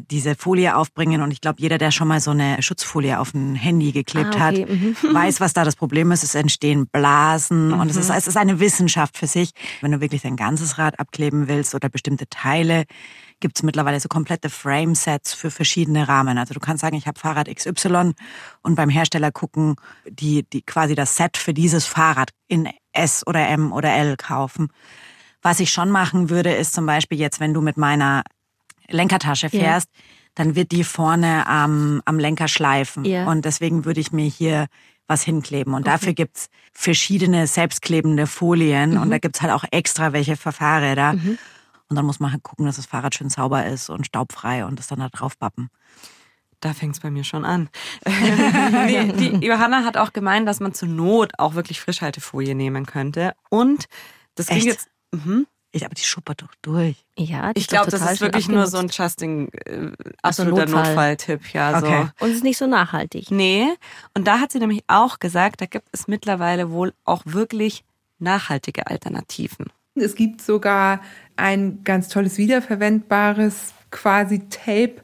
[0.00, 3.54] diese Folie aufbringen und ich glaube, jeder, der schon mal so eine Schutzfolie auf ein
[3.54, 6.22] Handy geklebt Ah, okay, hat, weiß, was da das Problem ist.
[6.22, 9.50] Es entstehen Blasen und es ist, es ist eine Wissenschaft für sich.
[9.80, 12.84] Wenn du wirklich dein ganzes Rad abkleben willst oder bestimmte Teile,
[13.40, 16.38] gibt es mittlerweile so komplette Frame-Sets für verschiedene Rahmen.
[16.38, 18.12] Also du kannst sagen, ich habe Fahrrad XY
[18.62, 19.76] und beim Hersteller gucken,
[20.08, 24.68] die, die quasi das Set für dieses Fahrrad in S oder M oder L kaufen.
[25.42, 28.22] Was ich schon machen würde, ist zum Beispiel jetzt, wenn du mit meiner
[28.92, 29.88] Lenkertasche fährst,
[30.34, 33.04] dann wird die vorne am, am Lenker schleifen.
[33.04, 33.26] Ja.
[33.26, 34.66] Und deswegen würde ich mir hier
[35.06, 35.74] was hinkleben.
[35.74, 41.14] Und dafür gibt's verschiedene selbstklebende Folien und da gibt's halt auch extra welche für Fahrräder.
[41.88, 44.78] Und dann muss man halt gucken, dass das Fahrrad schön sauber ist und staubfrei und
[44.78, 45.68] das dann da drauf bappen.
[46.60, 47.68] Da fängt's bei mir schon an.
[48.06, 53.34] die, die Johanna hat auch gemeint, dass man zur Not auch wirklich Frischhaltefolie nehmen könnte.
[53.50, 53.86] Und
[54.36, 54.72] das klingt Echt?
[54.72, 54.88] jetzt.
[55.10, 55.46] Mhm.
[55.74, 56.96] Ich, aber die schuppert doch durch.
[57.16, 58.98] Ja, die Ich glaube, das ist wirklich nur so ein abgenutzt.
[58.98, 60.84] Justin äh, Ach so, absoluter Notfall.
[60.84, 61.80] Notfalltipp, ja.
[61.80, 61.86] So.
[61.86, 62.06] Okay.
[62.20, 63.30] Und es ist nicht so nachhaltig.
[63.30, 63.66] Nee,
[64.14, 67.84] und da hat sie nämlich auch gesagt, da gibt es mittlerweile wohl auch wirklich
[68.18, 69.66] nachhaltige Alternativen.
[69.94, 71.00] Es gibt sogar
[71.36, 74.96] ein ganz tolles wiederverwendbares quasi Tape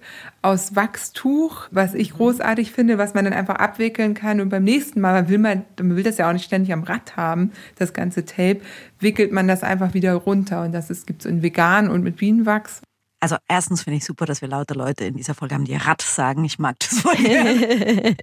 [0.42, 5.00] aus Wachstuch, was ich großartig finde, was man dann einfach abwickeln kann und beim nächsten
[5.00, 7.92] Mal, man will, man, man will das ja auch nicht ständig am Rad haben, das
[7.92, 8.60] ganze Tape,
[8.98, 12.82] wickelt man das einfach wieder runter und das gibt es in vegan und mit Bienenwachs.
[13.20, 16.02] Also erstens finde ich super, dass wir lauter Leute in dieser Folge haben, die Rad
[16.02, 16.44] sagen.
[16.44, 17.16] Ich mag das voll.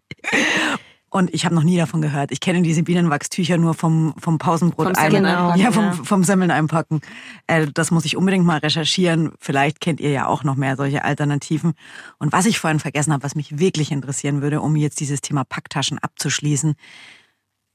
[1.15, 2.33] Und ich habe noch nie davon gehört.
[2.33, 5.49] Ich kenne diese Bienenwachstücher nur vom, vom Pausenbrot Vom ein- Semmeln Genau.
[5.51, 5.91] einpacken, Ja, vom, ja.
[5.93, 6.99] vom Semmeln einpacken.
[7.47, 9.31] Äh, das muss ich unbedingt mal recherchieren.
[9.39, 11.71] Vielleicht kennt ihr ja auch noch mehr solche Alternativen.
[12.19, 15.45] Und was ich vorhin vergessen habe, was mich wirklich interessieren würde, um jetzt dieses Thema
[15.45, 16.75] Packtaschen abzuschließen.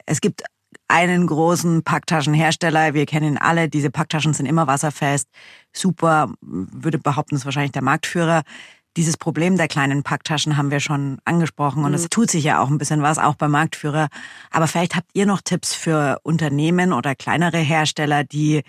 [0.04, 0.42] Es gibt
[0.88, 2.92] einen großen Packtaschenhersteller.
[2.92, 3.70] Wir kennen ihn alle.
[3.70, 5.28] Diese Packtaschen sind immer wasserfest.
[5.72, 8.42] Super, würde behaupten, ist wahrscheinlich der Marktführer.
[8.96, 12.68] Dieses Problem der kleinen Packtaschen haben wir schon angesprochen und es tut sich ja auch
[12.68, 14.08] ein bisschen was, auch beim Marktführer.
[14.50, 18.62] Aber vielleicht habt ihr noch Tipps für Unternehmen oder kleinere Hersteller, die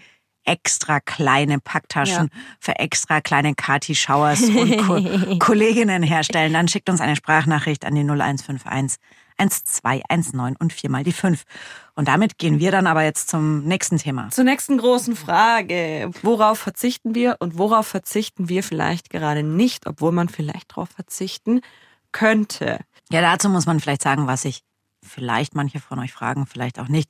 [0.44, 2.30] extra kleine Packtaschen
[2.60, 6.54] für extra kleine Kati Showers und Ko Kolleginnen herstellen.
[6.54, 9.00] Dann schickt uns eine Sprachnachricht an die 0151
[9.42, 11.44] 1219 und viermal die 5.
[11.96, 14.30] Und damit gehen wir dann aber jetzt zum nächsten Thema.
[14.30, 16.12] Zur nächsten großen Frage.
[16.22, 21.62] Worauf verzichten wir und worauf verzichten wir vielleicht gerade nicht, obwohl man vielleicht darauf verzichten
[22.12, 22.80] könnte?
[23.12, 24.62] Ja, dazu muss man vielleicht sagen, was sich
[25.04, 27.10] vielleicht manche von euch fragen, vielleicht auch nicht.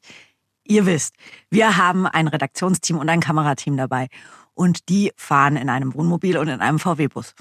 [0.64, 1.16] Ihr wisst,
[1.50, 4.08] wir haben ein Redaktionsteam und ein Kamerateam dabei.
[4.54, 7.36] Und die fahren in einem Wohnmobil und in einem VW-Bus.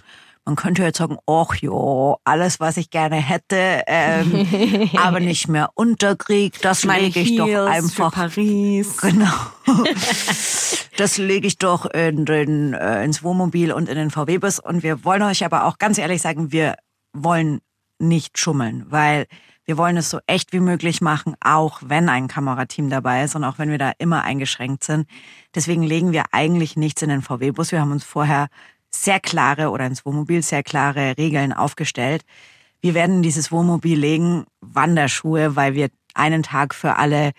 [0.44, 5.70] Man könnte jetzt sagen, ach jo, alles, was ich gerne hätte, ähm, aber nicht mehr
[5.74, 8.96] unterkrieg, das lege ich doch einfach Paris.
[8.98, 9.32] Genau.
[10.96, 14.58] Das lege ich doch in den, äh, ins Wohnmobil und in den VW-Bus.
[14.58, 16.74] Und wir wollen euch aber auch ganz ehrlich sagen, wir
[17.14, 17.62] wollen
[17.98, 19.26] nicht schummeln, weil
[19.64, 23.44] wir wollen es so echt wie möglich machen, auch wenn ein Kamerateam dabei ist und
[23.44, 25.06] auch wenn wir da immer eingeschränkt sind.
[25.54, 27.72] Deswegen legen wir eigentlich nichts in den VW-Bus.
[27.72, 28.48] Wir haben uns vorher
[28.90, 32.22] sehr klare oder ins Wohnmobil sehr klare Regeln aufgestellt.
[32.80, 37.32] Wir werden in dieses Wohnmobil legen Wanderschuhe, weil wir einen Tag für alle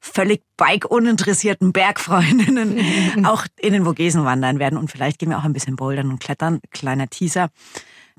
[0.00, 4.78] völlig bike-uninteressierten Bergfreundinnen auch in den Vogesen wandern werden.
[4.78, 6.60] Und vielleicht gehen wir auch ein bisschen bouldern und klettern.
[6.70, 7.50] Kleiner Teaser.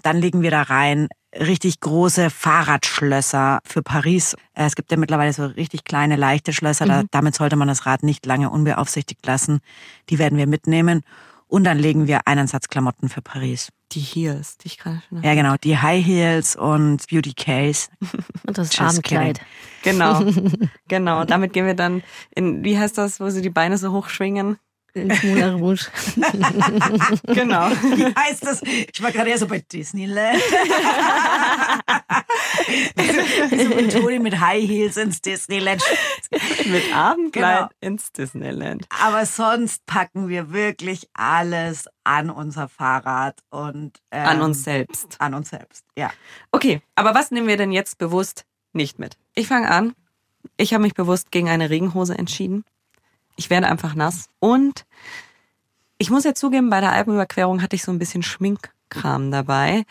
[0.01, 4.35] Dann legen wir da rein richtig große Fahrradschlösser für Paris.
[4.53, 6.85] Äh, Es gibt ja mittlerweile so richtig kleine, leichte Schlösser.
[6.85, 9.59] Da, damit sollte man das Rad nicht lange unbeaufsichtigt lassen.
[10.09, 11.01] Die werden wir mitnehmen.
[11.53, 13.69] Und dann legen wir einen Satz Klamotten für Paris.
[13.91, 15.53] Die Heels, die ich gerade schon Ja, genau.
[15.63, 17.89] Die High Heels und Beauty Case.
[18.47, 19.39] Und das Just Abendkleid.
[19.83, 20.23] Genau,
[20.87, 21.21] genau.
[21.21, 22.01] Und damit gehen wir dann
[22.33, 24.57] in, wie heißt das, wo sie die Beine so hochschwingen?
[24.93, 25.87] Ins Moulin Rouge.
[27.33, 27.69] Genau.
[27.71, 28.61] Wie heißt das?
[28.63, 30.39] Ich war gerade eher so bei Disneyland.
[33.49, 35.81] so mit Toni mit High Heels ins Disneyland.
[36.65, 37.69] Mit Abendkleid Genau.
[37.81, 38.85] ins Disneyland.
[39.01, 45.15] Aber sonst packen wir wirklich alles an unser Fahrrad und ähm, An uns selbst.
[45.19, 46.11] An uns selbst, ja.
[46.51, 49.17] Okay, aber was nehmen wir denn jetzt bewusst nicht mit?
[49.35, 49.95] Ich fange an.
[50.57, 52.65] Ich habe mich bewusst gegen eine Regenhose entschieden.
[53.35, 54.29] Ich werde einfach nass.
[54.39, 54.85] Und
[55.97, 59.83] ich muss ja zugeben, bei der Alpenüberquerung hatte ich so ein bisschen Schminkkram dabei.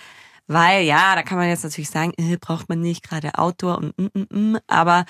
[0.47, 3.99] Weil ja, da kann man jetzt natürlich sagen, äh, braucht man nicht gerade Outdoor und
[3.99, 4.59] mm, mm, mm.
[4.67, 5.07] aber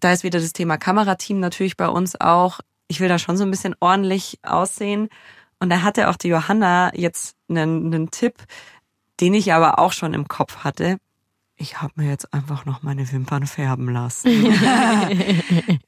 [0.00, 2.60] da ist wieder das Thema Kamerateam natürlich bei uns auch.
[2.88, 5.08] Ich will da schon so ein bisschen ordentlich aussehen.
[5.58, 8.44] Und da hatte auch die Johanna jetzt einen, einen Tipp,
[9.20, 10.98] den ich aber auch schon im Kopf hatte.
[11.58, 14.30] Ich habe mir jetzt einfach noch meine Wimpern färben lassen.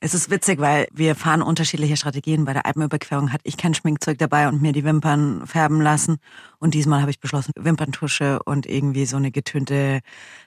[0.00, 2.44] Es ist witzig, weil wir fahren unterschiedliche Strategien.
[2.44, 6.18] Bei der Alpenüberquerung hatte ich kein Schminkzeug dabei und mir die Wimpern färben lassen.
[6.58, 10.00] Und diesmal habe ich beschlossen, Wimperntusche und irgendwie so eine getönte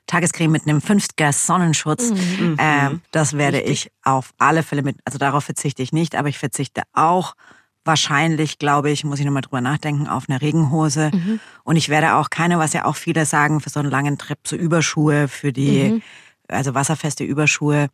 [0.07, 2.11] Tagescreme mit einem 50er Sonnenschutz.
[2.57, 6.39] Ähm, das werde ich auf alle Fälle mit, also darauf verzichte ich nicht, aber ich
[6.39, 7.35] verzichte auch
[7.85, 11.11] wahrscheinlich, glaube ich, muss ich nochmal drüber nachdenken, auf eine Regenhose.
[11.63, 14.39] Und ich werde auch keine, was ja auch viele sagen, für so einen langen Trip,
[14.45, 16.01] so Überschuhe für die,
[16.47, 17.87] also wasserfeste Überschuhe,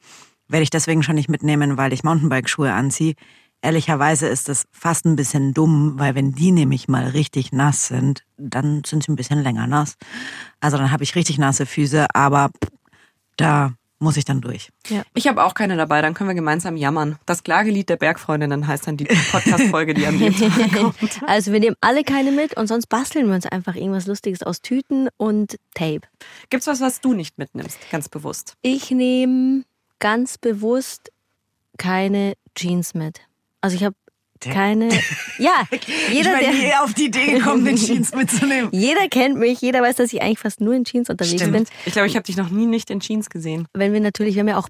[0.48, 3.16] werde ich deswegen schon nicht mitnehmen, weil ich Mountainbike-Schuhe anziehe.
[3.62, 8.24] Ehrlicherweise ist das fast ein bisschen dumm, weil wenn die nämlich mal richtig nass sind,
[8.38, 9.96] dann sind sie ein bisschen länger nass.
[10.60, 12.52] Also dann habe ich richtig nasse Füße, aber
[13.36, 14.70] da muss ich dann durch.
[15.14, 17.18] Ich habe auch keine dabei, dann können wir gemeinsam jammern.
[17.26, 21.22] Das Klagelied der Bergfreundinnen heißt dann die Podcast-Folge, die an dem Tag kommt.
[21.26, 24.62] Also wir nehmen alle keine mit und sonst basteln wir uns einfach irgendwas Lustiges aus
[24.62, 26.02] Tüten und Tape.
[26.50, 28.54] Gibt's was, was du nicht mitnimmst, ganz bewusst?
[28.62, 29.64] Ich nehme
[30.00, 31.12] ganz bewusst
[31.78, 33.22] keine Jeans mit.
[33.62, 33.96] Also ich habe
[34.40, 34.90] keine.
[35.38, 35.64] Ja,
[36.12, 36.84] jeder, ich bin der.
[36.84, 38.70] auf die Idee gekommen, den Jeans mitzunehmen.
[38.74, 41.54] Jeder kennt mich, jeder weiß, dass ich eigentlich fast nur in Jeans unterwegs Stimmt.
[41.54, 41.66] bin.
[41.86, 43.68] Ich glaube, ich habe dich noch nie nicht in Jeans gesehen.
[43.74, 44.70] Wenn wir natürlich, wir haben ja auch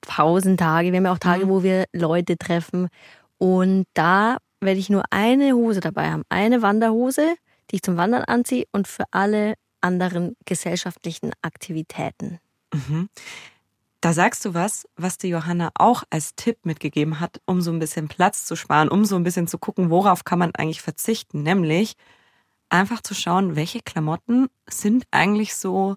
[0.00, 2.88] Pausentage, wir haben ja auch Tage, wo wir Leute treffen.
[3.38, 6.22] Und da werde ich nur eine Hose dabei haben.
[6.28, 7.34] Eine Wanderhose,
[7.70, 12.38] die ich zum Wandern anziehe und für alle anderen gesellschaftlichen Aktivitäten.
[14.02, 17.78] Da sagst du was, was die Johanna auch als Tipp mitgegeben hat, um so ein
[17.78, 21.44] bisschen Platz zu sparen, um so ein bisschen zu gucken, worauf kann man eigentlich verzichten,
[21.44, 21.94] nämlich
[22.68, 25.94] einfach zu schauen, welche Klamotten sind eigentlich so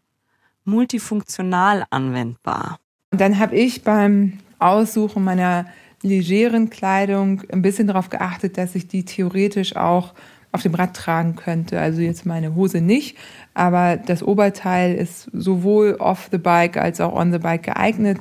[0.65, 2.77] multifunktional anwendbar.
[3.11, 5.65] Und dann habe ich beim Aussuchen meiner
[6.03, 10.13] legeren Kleidung ein bisschen darauf geachtet, dass ich die theoretisch auch
[10.55, 11.79] auf dem Rad tragen könnte.
[11.79, 13.17] Also jetzt meine Hose nicht,
[13.53, 18.19] aber das Oberteil ist sowohl off the bike als auch on the bike geeignet.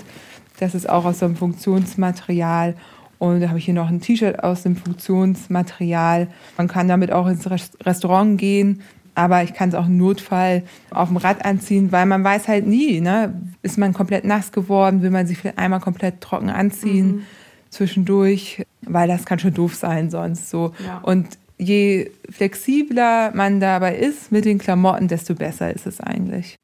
[0.60, 2.74] Das ist auch aus so einem Funktionsmaterial.
[3.18, 6.28] Und da habe ich hier noch ein T-Shirt aus dem Funktionsmaterial.
[6.58, 8.82] Man kann damit auch ins Res- Restaurant gehen,
[9.14, 12.66] aber ich kann es auch im Notfall auf dem Rad anziehen, weil man weiß halt
[12.66, 13.32] nie, ne?
[13.62, 17.22] ist man komplett nass geworden, will man sich vielleicht einmal komplett trocken anziehen
[17.70, 20.72] zwischendurch, weil das kann schon doof sein sonst so.
[20.84, 20.98] Ja.
[21.02, 26.56] Und je flexibler man dabei ist mit den Klamotten, desto besser ist es eigentlich.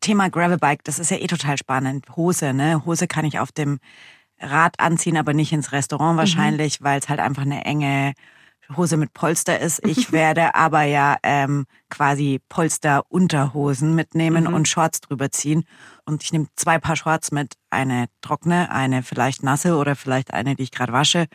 [0.00, 2.06] Thema Gravelbike, das ist ja eh total spannend.
[2.16, 2.84] Hose, ne?
[2.84, 3.78] Hose kann ich auf dem
[4.38, 8.12] Rad anziehen, aber nicht ins Restaurant wahrscheinlich, weil es halt einfach eine enge
[8.76, 9.84] Hose mit Polster ist.
[9.86, 15.64] Ich werde aber ja ähm, quasi Polster-Unterhosen mitnehmen und Shorts drüber ziehen.
[16.04, 20.54] Und ich nehme zwei Paar Shorts mit, eine trockene, eine vielleicht nasse oder vielleicht eine,
[20.54, 21.26] die ich gerade wasche.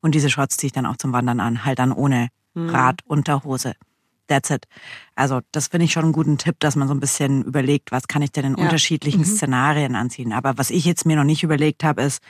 [0.00, 2.28] Und diese Shorts ziehe ich dann auch zum Wandern an, halt dann ohne
[2.66, 3.74] Rad, Unterhose.
[4.26, 4.66] That's it.
[5.14, 8.08] Also das finde ich schon einen guten Tipp, dass man so ein bisschen überlegt, was
[8.08, 8.64] kann ich denn in Ja.
[8.64, 10.32] unterschiedlichen Szenarien anziehen.
[10.34, 12.22] Aber was ich jetzt mir noch nicht überlegt habe, ist,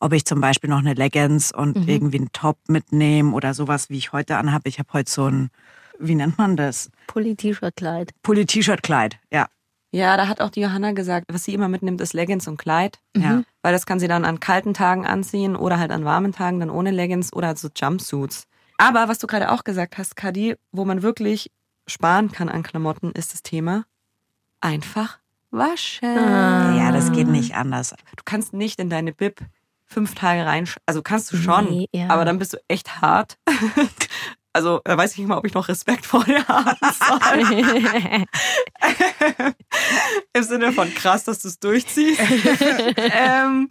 [0.00, 3.96] ob ich zum Beispiel noch eine Leggings und irgendwie einen Top mitnehme oder sowas, wie
[3.98, 4.68] ich heute anhabe.
[4.68, 5.50] Ich habe heute so ein,
[5.98, 6.90] wie nennt man das?
[7.06, 8.12] Pulli-T-Shirt-Kleid.
[8.22, 9.18] Pulli-T-Shirt-Kleid.
[9.32, 9.48] Ja.
[9.92, 12.98] Ja, da hat auch die Johanna gesagt, was sie immer mitnimmt, ist Leggings und Kleid.
[13.16, 13.42] Ja.
[13.62, 16.70] Weil das kann sie dann an kalten Tagen anziehen oder halt an warmen Tagen dann
[16.70, 18.46] ohne Leggings oder so Jumpsuits.
[18.80, 21.50] Aber was du gerade auch gesagt hast, Kadi, wo man wirklich
[21.86, 23.84] sparen kann an Klamotten, ist das Thema
[24.62, 25.18] einfach
[25.50, 26.16] waschen.
[26.16, 26.74] Ah.
[26.76, 27.90] Ja, das geht nicht anders.
[28.16, 29.42] Du kannst nicht in deine Bib
[29.84, 32.08] fünf Tage rein, also kannst du schon, Nee, ja.
[32.08, 33.36] aber dann bist du echt hart.
[34.52, 38.26] Also da weiß ich nicht mal, ob ich noch Respekt vor dir haben soll.
[40.32, 42.20] Im Sinne von krass, dass du es durchziehst.
[42.96, 43.68] ähm,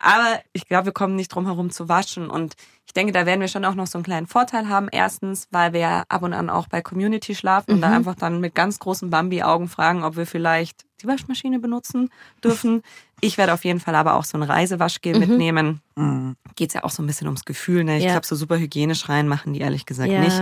[0.00, 2.30] aber ich glaube, wir kommen nicht drum herum zu waschen.
[2.30, 2.54] Und
[2.88, 4.88] ich denke, da werden wir schon auch noch so einen kleinen Vorteil haben.
[4.90, 8.40] Erstens, weil wir ja ab und an auch bei Community schlafen und da einfach dann
[8.40, 12.10] mit ganz großen Bambi-Augen fragen, ob wir vielleicht die Waschmaschine benutzen
[12.42, 12.82] dürfen.
[13.20, 15.80] Ich werde auf jeden Fall aber auch so ein Reisewaschgel mitnehmen.
[15.96, 16.36] Mhm.
[16.54, 17.82] Geht es ja auch so ein bisschen ums Gefühl.
[17.82, 17.98] Ne?
[17.98, 18.12] Ich Ja.
[18.12, 20.20] glaube, so super hygienisch rein machen die ehrlich gesagt ja.
[20.20, 20.40] nicht.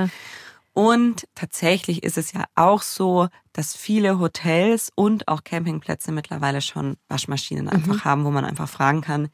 [0.75, 6.99] Und tatsächlich ist es ja auch so, dass viele Hotels und auch Campingplätze mittlerweile schon
[7.09, 9.29] Waschmaschinen einfach haben, wo man einfach fragen kann,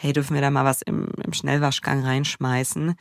[0.00, 2.94] hey, dürfen wir da mal was im, im Schnellwaschgang reinschmeißen?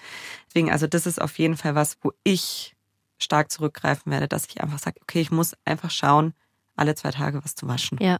[0.47, 2.75] Deswegen, also das ist auf jeden Fall was, wo ich
[3.17, 6.33] stark zurückgreifen werde, dass ich einfach sage, okay, ich muss einfach schauen,
[6.75, 7.97] alle zwei Tage was zu waschen.
[8.01, 8.17] Ja.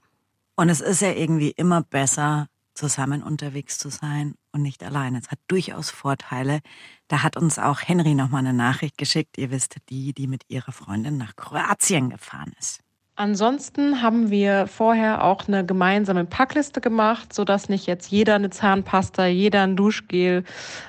[0.55, 5.19] Und es ist ja irgendwie immer besser, zusammen unterwegs zu sein und nicht alleine.
[5.19, 6.61] Es hat durchaus Vorteile.
[7.09, 9.37] Da hat uns auch Henry nochmal eine Nachricht geschickt.
[9.37, 12.79] Ihr wisst, die, die mit ihrer Freundin nach Kroatien gefahren ist.
[13.19, 19.25] Ansonsten haben wir vorher auch eine gemeinsame Packliste gemacht, sodass nicht jetzt jeder eine Zahnpasta,
[19.25, 20.45] jeder ein Duschgel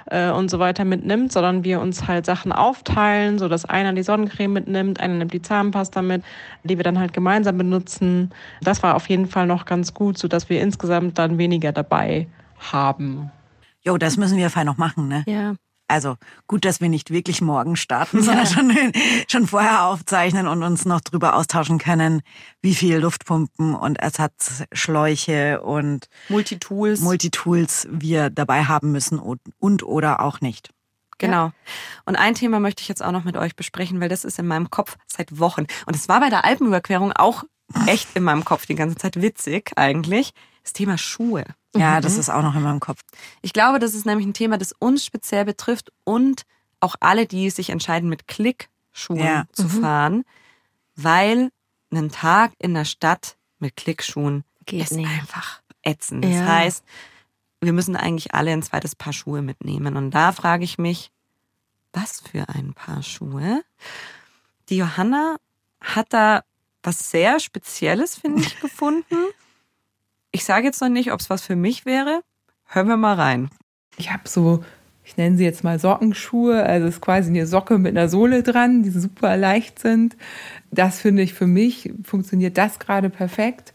[0.06, 4.52] äh, und so weiter mitnimmt, sondern wir uns halt Sachen aufteilen, sodass einer die Sonnencreme
[4.52, 6.22] mitnimmt, einer nimmt die Zahnpasta mit,
[6.62, 8.30] die wir dann halt gemeinsam benutzen.
[8.62, 12.28] Das war auf jeden Fall noch ganz gut, sodass wir insgesamt dann weniger dabei
[12.60, 13.32] haben.
[13.82, 15.24] Jo, das müssen wir fein noch machen, ne?
[15.26, 15.56] Ja.
[15.90, 18.72] Also gut, dass wir nicht wirklich morgen starten, sondern schon,
[19.28, 22.22] schon vorher aufzeichnen und uns noch drüber austauschen können,
[22.62, 27.00] wie viel Luftpumpen und Ersatzschläuche und Multitools.
[27.00, 30.70] Multitools wir dabei haben müssen und, und oder auch nicht.
[31.18, 31.52] Genau.
[32.06, 34.46] Und ein Thema möchte ich jetzt auch noch mit euch besprechen, weil das ist in
[34.46, 35.66] meinem Kopf seit Wochen.
[35.86, 37.44] Und es war bei der Alpenüberquerung auch
[37.86, 40.32] echt in meinem Kopf die ganze Zeit witzig eigentlich.
[40.70, 41.44] Das Thema Schuhe.
[41.74, 43.00] Ja, das ist auch noch in meinem Kopf.
[43.42, 46.42] Ich glaube, das ist nämlich ein Thema, das uns speziell betrifft und
[46.78, 49.44] auch alle, die sich entscheiden, mit Klickschuhen Ja.
[49.50, 50.22] zu fahren,
[50.94, 51.50] weil
[51.92, 55.08] ein Tag in der Stadt mit Klickschuhen Geht ist nicht.
[55.10, 56.24] einfach ätzend.
[56.24, 56.46] Das Ja.
[56.46, 56.84] heißt,
[57.60, 59.96] wir müssen eigentlich alle ein zweites Paar Schuhe mitnehmen.
[59.96, 61.10] Und da frage ich mich,
[61.92, 63.64] was für ein Paar Schuhe?
[64.68, 65.36] Die Johanna
[65.80, 66.44] hat da
[66.84, 69.16] was sehr Spezielles, finde ich, gefunden.
[70.32, 72.22] Ich sage jetzt noch nicht, ob es was für mich wäre.
[72.66, 73.50] Hören wir mal rein.
[73.96, 74.62] Ich habe so
[75.10, 78.44] ich nenne sie jetzt mal Sockenschuhe, also es ist quasi eine Socke mit einer Sohle
[78.44, 80.16] dran, die super leicht sind.
[80.70, 83.72] Das finde ich für mich, funktioniert das gerade perfekt.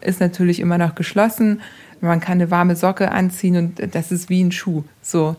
[0.00, 1.60] Ist natürlich immer noch geschlossen.
[2.00, 4.84] Man kann eine warme Socke anziehen und das ist wie ein Schuh.
[5.02, 5.34] So.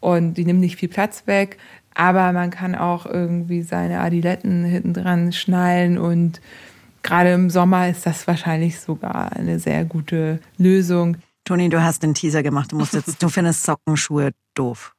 [0.00, 1.56] Und die nimmt nicht viel Platz weg.
[1.94, 6.42] Aber man kann auch irgendwie seine Adiletten hinten dran schnallen und
[7.02, 11.16] gerade im Sommer ist das wahrscheinlich sogar eine sehr gute Lösung.
[11.44, 12.72] Toni, du hast den Teaser gemacht.
[12.72, 14.94] Du musst jetzt, du findest Sockenschuhe doof.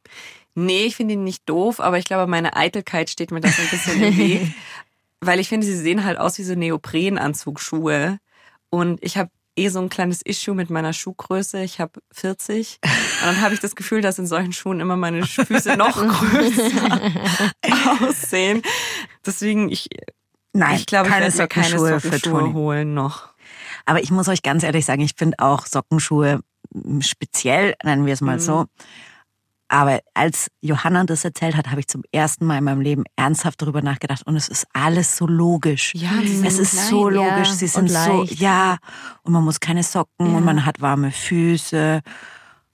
[0.55, 3.61] Nee, ich finde ihn nicht doof, aber ich glaube, meine Eitelkeit steht mir da so
[3.61, 4.53] ein bisschen im Weg.
[5.21, 8.17] Weil ich finde, sie sehen halt aus wie so Neoprenanzugsschuhe.
[8.69, 11.63] Und ich habe eh so ein kleines Issue mit meiner Schuhgröße.
[11.63, 12.79] Ich habe 40.
[12.83, 17.01] Und dann habe ich das Gefühl, dass in solchen Schuhen immer meine Füße noch größer
[18.01, 18.61] aussehen.
[19.25, 19.87] Deswegen, ich,
[20.53, 22.53] Nein, ich glaube, ich keine werde mir keine Sockenschuhe für Sockenschuhe Toni.
[22.53, 23.29] holen noch.
[23.85, 26.41] Aber ich muss euch ganz ehrlich sagen, ich finde auch Sockenschuhe
[26.73, 28.39] m, speziell, nennen wir es mal Mhm.
[28.41, 28.65] so.
[29.73, 33.61] Aber als Johanna das erzählt hat, habe ich zum ersten Mal in meinem Leben ernsthaft
[33.61, 35.93] darüber nachgedacht und es ist alles so logisch.
[35.95, 38.39] Ja, sind es ist klein, so ja, logisch, sie und sind so, leicht.
[38.41, 38.77] ja,
[39.23, 40.37] und man muss keine Socken Ja.
[40.37, 42.01] und man hat warme Füße.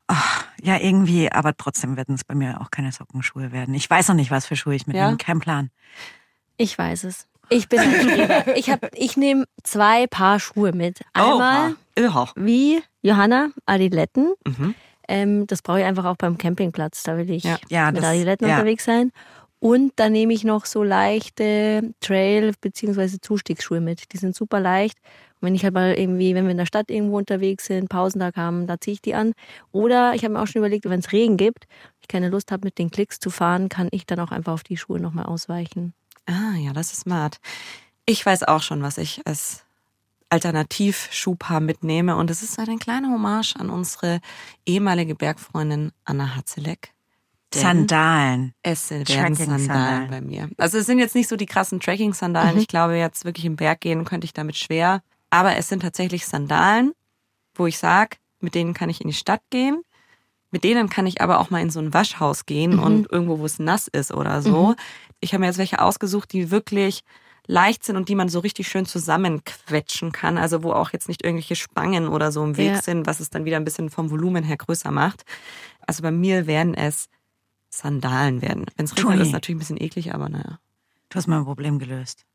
[0.07, 3.75] Ach, ja, irgendwie, aber trotzdem werden es bei mir auch keine Sockenschuhe werden.
[3.75, 5.15] Ich weiß noch nicht, was für Schuhe ich mitnehme, Ja?
[5.17, 5.69] kein Plan.
[6.57, 7.27] Ich weiß es.
[7.49, 8.55] Ich bin ein Streber.
[8.57, 10.99] Ich, hab- ich nehme zwei Paar Schuhe mit.
[11.13, 12.31] Einmal Oha.
[12.35, 14.33] wie Johanna Adiletten.
[14.45, 14.75] Mhm.
[15.07, 17.03] Ähm, das brauche ich einfach auch beim Campingplatz.
[17.03, 17.57] Da will ich Ja.
[17.69, 18.55] Ja, mit das- Adiletten ja.
[18.55, 19.11] unterwegs sein.
[19.59, 23.17] Und dann nehme ich noch so leichte Trail- bzw.
[23.21, 24.11] Zustiegsschuhe mit.
[24.13, 24.97] Die sind super leicht.
[25.39, 28.35] Und wenn ich halt mal irgendwie, wenn wir in der Stadt irgendwo unterwegs sind, Pausentag
[28.35, 29.33] haben, da ziehe ich die an.
[29.71, 31.65] Oder ich habe mir auch schon überlegt, wenn es Regen gibt,
[32.01, 34.63] ich keine Lust habe, mit den Klicks zu fahren, kann ich dann auch einfach auf
[34.63, 35.93] die Schuhe nochmal ausweichen.
[36.27, 37.39] Ah, ja, das ist smart.
[38.05, 39.63] Ich weiß auch schon, was ich als
[40.29, 42.15] Alternativ-Schuhpaar mitnehme.
[42.15, 44.19] Und es ist halt ein kleiner Hommage an unsere
[44.65, 46.93] ehemalige Bergfreundin Anna Hatzeleck.
[47.53, 48.53] Sandalen.
[48.61, 49.65] Es Trekking-Sandalen.
[49.65, 50.49] Sandalen bei mir.
[50.57, 52.55] Also es sind jetzt nicht so die krassen Trekking-Sandalen.
[52.55, 52.61] Mhm.
[52.61, 55.01] Ich glaube, jetzt wirklich im Berg gehen könnte ich damit schwer.
[55.29, 56.91] Aber es sind tatsächlich Sandalen,
[57.55, 59.81] wo ich sage, mit denen kann ich in die Stadt gehen.
[60.51, 62.83] Mit denen kann ich aber auch mal in so ein Waschhaus gehen Mhm.
[62.83, 64.75] und irgendwo, wo es nass ist oder so.
[65.19, 67.01] Ich habe mir jetzt welche ausgesucht, die wirklich
[67.47, 70.37] leicht sind und die man so richtig schön zusammenquetschen kann.
[70.37, 72.81] Also wo auch jetzt nicht irgendwelche Spangen oder so im Weg Ja.
[72.81, 75.23] sind, was es dann wieder ein bisschen vom Volumen her größer macht.
[75.85, 77.07] Also bei mir werden es
[77.69, 78.65] Sandalen werden.
[78.75, 80.59] Wenn es regnet, ist es natürlich ein bisschen eklig, aber naja.
[81.09, 82.25] Du hast mein Problem gelöst.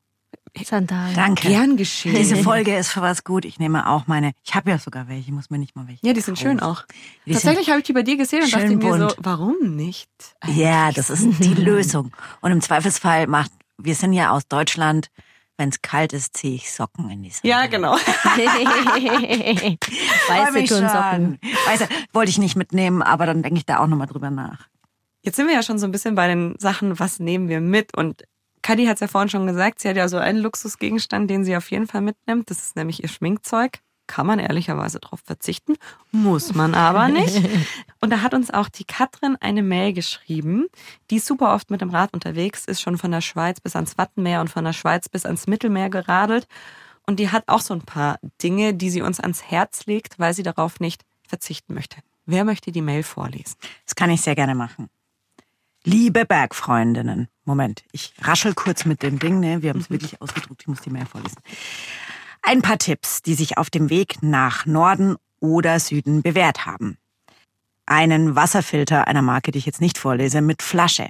[0.64, 1.14] Sandalen.
[1.14, 1.48] Danke.
[1.48, 2.14] Gern geschehen.
[2.14, 3.44] Diese Folge ist für was gut.
[3.44, 4.32] Ich nehme auch meine.
[4.44, 5.22] Ich habe ja sogar welche.
[5.22, 6.06] Ich muss mir nicht mal welche.
[6.06, 6.84] Ja, die sind schön auch.
[7.26, 9.16] Die Tatsächlich habe ich die bei dir gesehen und dachte mir so, bunt.
[9.18, 10.10] warum nicht?
[10.44, 12.12] Sind, ja, das ist die Lösung.
[12.40, 13.50] Und im Zweifelsfall macht.
[13.78, 15.08] Wir sind ja aus Deutschland.
[15.58, 17.50] Wenn es kalt ist, ziehe ich Socken in die Sonne.
[17.50, 17.92] Ja, genau.
[20.28, 21.38] Weiße Turnsocken.
[21.66, 24.66] Weiße wollte ich nicht mitnehmen, aber dann denke ich da auch nochmal drüber nach.
[25.20, 27.96] Jetzt sind wir ja schon so ein bisschen bei den Sachen, was nehmen wir mit?
[27.96, 28.22] Und
[28.62, 31.56] Kadi hat es ja vorhin schon gesagt, sie hat ja so einen Luxusgegenstand, den sie
[31.56, 32.48] auf jeden Fall mitnimmt.
[32.48, 33.80] Das ist nämlich ihr Schminkzeug.
[34.08, 35.74] Kann man ehrlicherweise darauf verzichten,
[36.10, 37.40] muss man aber nicht.
[38.00, 40.66] Und da hat uns auch die Katrin eine Mail geschrieben,
[41.10, 44.40] die super oft mit dem Rad unterwegs ist, schon von der Schweiz bis ans Wattenmeer
[44.40, 46.46] und von der Schweiz bis ans Mittelmeer geradelt.
[47.06, 50.34] Und die hat auch so ein paar Dinge, die sie uns ans Herz legt, weil
[50.34, 51.98] sie darauf nicht verzichten möchte.
[52.26, 53.56] Wer möchte die Mail vorlesen?
[53.86, 54.90] Das kann ich sehr gerne machen.
[55.84, 57.28] Liebe Bergfreundinnen.
[57.44, 59.62] Moment, ich raschel kurz mit dem Ding, ne?
[59.62, 61.38] Wir haben es wirklich ausgedruckt, ich muss die Mail vorlesen.
[62.42, 66.98] Ein paar Tipps, die sich auf dem Weg nach Norden oder Süden bewährt haben.
[67.84, 71.08] Einen Wasserfilter einer Marke, die ich jetzt nicht vorlese, mit Flasche.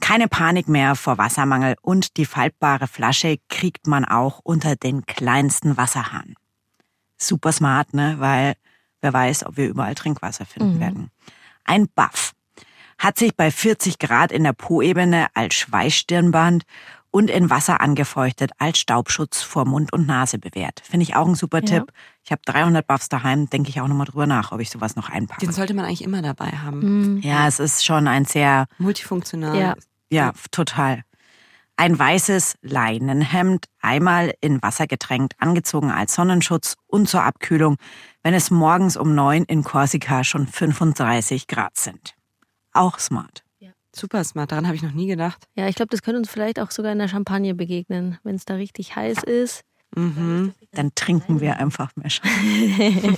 [0.00, 5.76] Keine Panik mehr vor Wassermangel und die faltbare Flasche kriegt man auch unter den kleinsten
[5.76, 6.34] Wasserhahn.
[7.18, 8.16] Super smart, ne?
[8.18, 8.54] Weil
[9.02, 11.10] wer weiß, ob wir überall Trinkwasser finden werden.
[11.64, 12.32] Ein Buff
[12.98, 16.64] hat sich bei 40 Grad in der Po-Ebene als Schweißstirnband
[17.10, 20.80] und in Wasser angefeuchtet als Staubschutz vor Mund und Nase bewährt.
[20.84, 21.80] Finde ich auch ein super Ja.
[21.80, 21.92] Tipp.
[22.24, 25.08] Ich habe 300 Buffs daheim, denke ich auch nochmal drüber nach, ob ich sowas noch
[25.08, 25.40] einpacke.
[25.46, 27.14] Den sollte man eigentlich immer dabei haben.
[27.14, 27.20] Mhm.
[27.22, 29.56] Ja, es ist schon ein sehr, Multifunktional.
[29.58, 29.74] Ja.
[30.10, 31.02] ja, total.
[31.76, 37.76] Ein weißes Leinenhemd, einmal in Wasser getränkt, angezogen als Sonnenschutz und zur Abkühlung,
[38.24, 42.14] wenn es morgens um neun in Korsika schon 35 Grad sind.
[42.78, 43.42] Auch smart.
[43.96, 45.48] Super smart, daran habe ich noch nie gedacht.
[45.56, 48.44] Ja, ich glaube, das könnte uns vielleicht auch sogar in der Champagne begegnen, wenn es
[48.44, 49.62] da richtig heiß ist.
[49.96, 50.52] Mhm.
[50.72, 53.16] Dann trinken wir einfach mehr Champagner.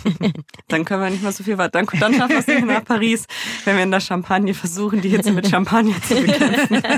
[0.69, 1.83] Dann können wir nicht mehr so viel weiter.
[1.83, 3.27] Dann, dann schaffen wir es nicht mehr nach Paris,
[3.65, 6.83] wenn wir in der Champagne versuchen, die Hitze mit Champagner zu bekämpfen.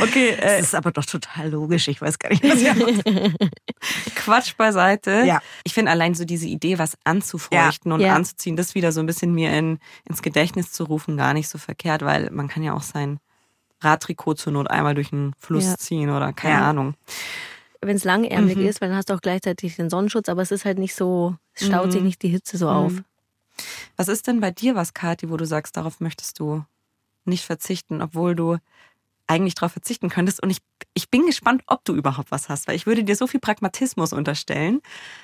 [0.00, 1.88] Okay, Das äh, ist aber doch total logisch.
[1.88, 2.74] Ich weiß gar nicht, was ihr.
[4.14, 5.24] Quatsch beiseite.
[5.26, 5.40] Ja.
[5.64, 8.14] Ich finde allein so diese Idee, was anzufeuchten und Ja.
[8.14, 11.58] anzuziehen, das wieder so ein bisschen mir in, ins Gedächtnis zu rufen, gar nicht so
[11.58, 13.18] verkehrt, weil man kann ja auch sein
[13.80, 15.76] Radtrikot zur Not einmal durch den Fluss Ja.
[15.76, 16.70] ziehen oder keine Ja.
[16.70, 16.94] Ahnung.
[17.82, 18.66] Wenn es langärmlich Mhm.
[18.66, 21.36] ist, weil dann hast du auch gleichzeitig den Sonnenschutz, aber es ist halt nicht so,
[21.54, 21.90] es staut Mhm.
[21.92, 23.02] sich nicht die Hitze so auf.
[23.96, 26.64] Was ist denn bei dir was, Kathi, wo du sagst, darauf möchtest du
[27.24, 28.58] nicht verzichten, obwohl du
[29.26, 30.42] eigentlich darauf verzichten könntest?
[30.42, 30.58] Und ich,
[30.94, 34.12] ich bin gespannt, ob du überhaupt was hast, weil ich würde dir so viel Pragmatismus
[34.12, 34.80] unterstellen,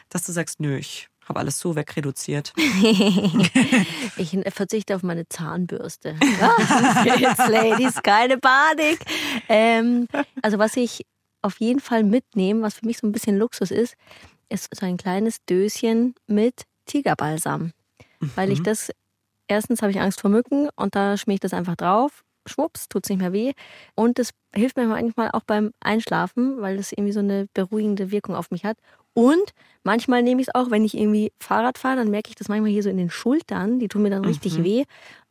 [0.09, 2.53] dass du sagst, nö, ich habe alles so wegreduziert.
[4.17, 6.17] Ich verzichte auf meine Zahnbürste.
[7.05, 8.99] Jetzt, Ladies, keine Panik.
[9.49, 10.07] Ähm,
[10.43, 11.05] also was ich
[11.47, 13.97] auf jeden Fall mitnehme, was für mich so ein bisschen Luxus ist,
[14.49, 17.73] ist so ein kleines Döschen mit Tigerbalsam.
[18.35, 18.91] Weil ich das,
[19.49, 22.25] erstens habe ich Angst vor Mücken und da schmier ich das einfach drauf.
[22.47, 23.53] Schwupps, tut's nicht mehr weh.
[23.95, 28.37] Und das hilft mir manchmal auch beim Einschlafen, weil das irgendwie so eine beruhigende Wirkung
[28.37, 28.79] auf mich hat.
[29.15, 32.49] Und manchmal nehme ich es auch, wenn ich irgendwie Fahrrad fahre, dann merke ich das
[32.49, 33.79] manchmal hier so in den Schultern.
[33.79, 34.85] Die tun mir dann richtig weh.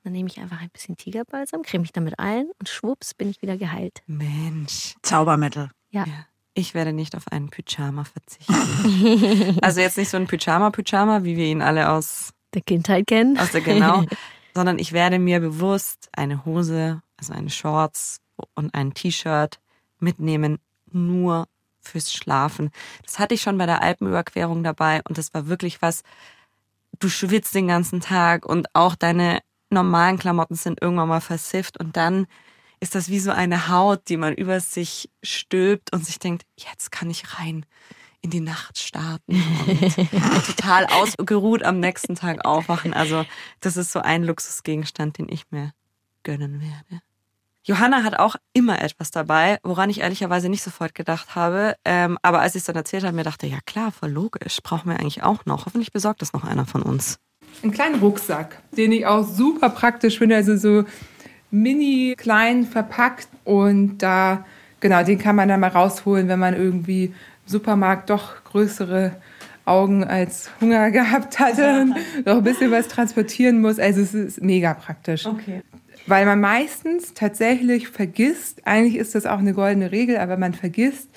[0.04, 3.42] Dann nehme ich einfach ein bisschen Tigerbalsam, creme mich damit ein und schwupps bin ich
[3.42, 4.04] wieder geheilt.
[4.06, 4.96] Mensch.
[5.02, 5.70] Zaubermittel.
[6.04, 6.26] Ja.
[6.54, 9.60] Ich werde nicht auf einen Pyjama verzichten.
[9.62, 13.38] also jetzt nicht so ein Pyjama-Pyjama, wie wir ihn alle aus, Der Kindheit kennen.
[13.38, 14.06] aus der Genau,
[14.54, 18.22] sondern ich werde mir bewusst eine Hose, also eine Shorts
[18.54, 19.60] und ein T-Shirt
[20.00, 20.60] mitnehmen,
[20.92, 21.48] nur
[21.82, 22.72] fürs Schlafen.
[23.04, 26.04] Das hatte ich schon bei der Alpenüberquerung dabei und das war wirklich was,
[27.00, 29.40] du schwitzt den ganzen Tag und auch deine
[29.70, 32.28] normalen Klamotten sind irgendwann mal versifft und dann
[32.86, 36.92] ist das wie so eine Haut, die man über sich stülpt und sich denkt, jetzt
[36.92, 37.66] kann ich rein
[38.22, 42.94] in die Nacht starten und total ausgeruht am nächsten Tag aufwachen.
[42.94, 43.26] Also
[43.60, 45.72] das ist so ein Luxusgegenstand, den ich mir
[46.22, 47.02] gönnen werde.
[47.64, 51.76] Johanna hat auch immer etwas dabei, woran ich ehrlicherweise nicht sofort gedacht habe.
[51.86, 54.92] Ähm, aber als ich es dann erzählt habe, mir dachte, ja klar, voll logisch, brauchen
[54.92, 55.66] wir eigentlich auch noch.
[55.66, 57.18] Hoffentlich besorgt das noch einer von uns.
[57.64, 60.84] Einen kleinen Rucksack, den ich auch super praktisch finde, also so
[61.62, 64.46] mini klein verpackt und da,
[64.80, 67.14] genau, den kann man dann mal rausholen, wenn man irgendwie im
[67.46, 69.16] Supermarkt doch größere
[69.66, 71.96] Augen als Hunger gehabt hatte und
[72.26, 73.80] noch ein bisschen was transportieren muss.
[73.80, 75.26] Also es ist mega praktisch.
[75.26, 75.62] Okay.
[76.08, 81.10] Weil man meistens tatsächlich vergisst, eigentlich ist das auch eine goldene Regel, aber man vergisst,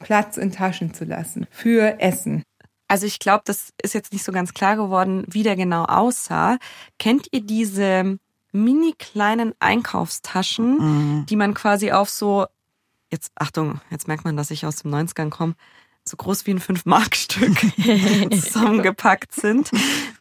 [0.00, 2.42] Platz in Taschen zu lassen für Essen.
[2.88, 6.58] Also ich glaube, das ist jetzt nicht so ganz klar geworden, wie der genau aussah.
[6.98, 8.18] Kennt ihr diese
[8.54, 12.46] mini kleinen Einkaufstaschen, die man quasi auf so,
[13.10, 15.54] jetzt Achtung, jetzt merkt man, dass ich aus dem 90ern komme,
[16.04, 17.56] so groß wie ein 5-Mark-Stück
[18.42, 19.70] zusammengepackt sind.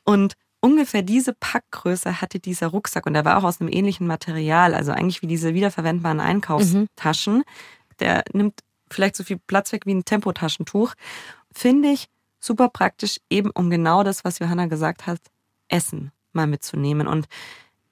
[0.03, 4.73] Und ungefähr diese Packgröße hatte dieser Rucksack und der war auch aus einem ähnlichen Material,
[4.73, 7.43] also eigentlich wie diese wiederverwendbaren Einkaufstaschen.
[7.99, 10.93] Der nimmt vielleicht so viel Platz weg wie ein Tempotaschentuch.
[11.51, 12.07] Finde ich
[12.39, 15.19] super praktisch, eben um genau das, was Johanna gesagt hat,
[15.67, 17.07] Essen mal mitzunehmen.
[17.07, 17.27] Und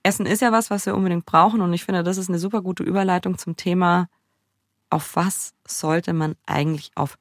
[0.03, 1.61] Essen ist ja was, was wir unbedingt brauchen.
[1.61, 4.07] Und ich finde, das ist eine super gute Überleitung zum Thema,
[4.89, 7.17] auf was sollte man eigentlich auf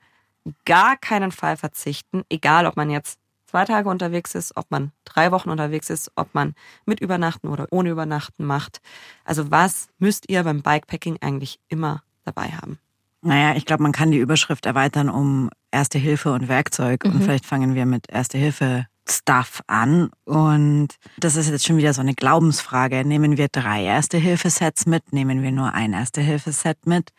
[0.64, 5.32] gar keinen Fall verzichten, egal ob man jetzt zwei Tage unterwegs ist, ob man drei
[5.32, 6.54] Wochen unterwegs ist, ob man
[6.86, 8.80] mit Übernachten oder ohne Übernachten macht.
[9.24, 12.78] Also was müsst ihr beim Bikepacking eigentlich immer dabei haben?
[13.22, 17.04] Naja, ich glaube, man kann die Überschrift erweitern um Erste Hilfe und Werkzeug.
[17.04, 20.10] Und vielleicht fangen wir mit Erste Hilfe Stuff an.
[20.24, 20.88] Und
[21.18, 23.04] das ist jetzt schon wieder so eine Glaubensfrage.
[23.04, 25.12] Nehmen wir drei Erste-Hilfe-Sets mit?
[25.12, 27.10] Nehmen wir nur ein Erste-Hilfe-Set mit?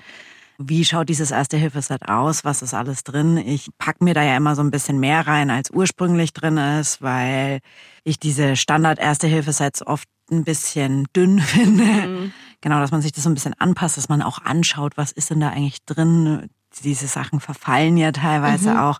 [0.57, 2.45] Wie schaut dieses Erste-Hilfe-Set aus?
[2.45, 3.37] Was ist alles drin?
[3.37, 7.01] Ich pack mir da ja immer so ein bisschen mehr rein, als ursprünglich drin ist,
[7.01, 7.59] weil
[8.03, 12.31] ich diese Standard-Erste-Hilfe-Sets oft ein bisschen dünn finde.
[12.61, 15.29] Genau, dass man sich das so ein bisschen anpasst, dass man auch anschaut, was ist
[15.29, 16.49] denn da eigentlich drin.
[16.83, 18.99] Diese Sachen verfallen ja teilweise auch.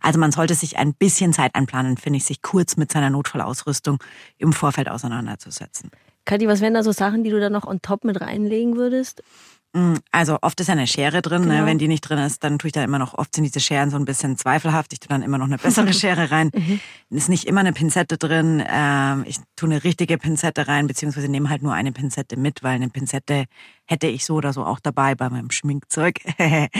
[0.00, 4.02] Also man sollte sich ein bisschen Zeit einplanen, finde ich, sich kurz mit seiner Notfallausrüstung
[4.38, 5.90] im Vorfeld auseinanderzusetzen.
[6.24, 9.22] Kathi, was wären da so Sachen, die du da noch on top mit reinlegen würdest?
[9.74, 11.42] Mm, Also oft ist ja eine Schere drin.
[11.42, 11.54] Genau.
[11.54, 11.66] Ne?
[11.66, 13.90] Wenn die nicht drin ist, dann tue ich da immer noch, oft sind diese Scheren
[13.90, 14.92] so ein bisschen zweifelhaft.
[14.92, 16.50] Ich tue dann immer noch eine bessere Schere rein.
[17.10, 18.62] Ist nicht immer eine Pinzette drin.
[18.68, 22.74] Ähm, ich tue eine richtige Pinzette rein, beziehungsweise nehme halt nur eine Pinzette mit, weil
[22.74, 23.46] eine Pinzette
[23.86, 26.20] hätte ich so oder so auch dabei bei meinem Schminkzeug.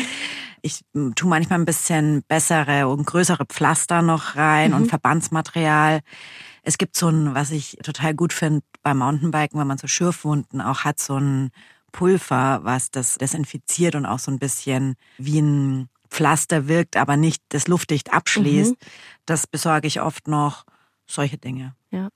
[0.62, 6.01] ich mm, tue manchmal ein bisschen bessere und größere Pflaster noch rein und Verbandsmaterial.
[6.62, 10.61] Es gibt so ein, was ich total gut finde beim Mountainbiken, wenn man so Schürfwunden
[10.61, 11.51] auch hat, so ein
[11.93, 17.43] Pulver, was das desinfiziert und auch so ein bisschen wie ein Pflaster wirkt, aber nicht
[17.51, 18.72] das luftdicht abschließt.
[18.72, 18.86] Mhm.
[19.24, 20.64] Das besorge ich oft noch.
[21.07, 21.74] Solche Dinge.
[21.90, 22.09] Ja.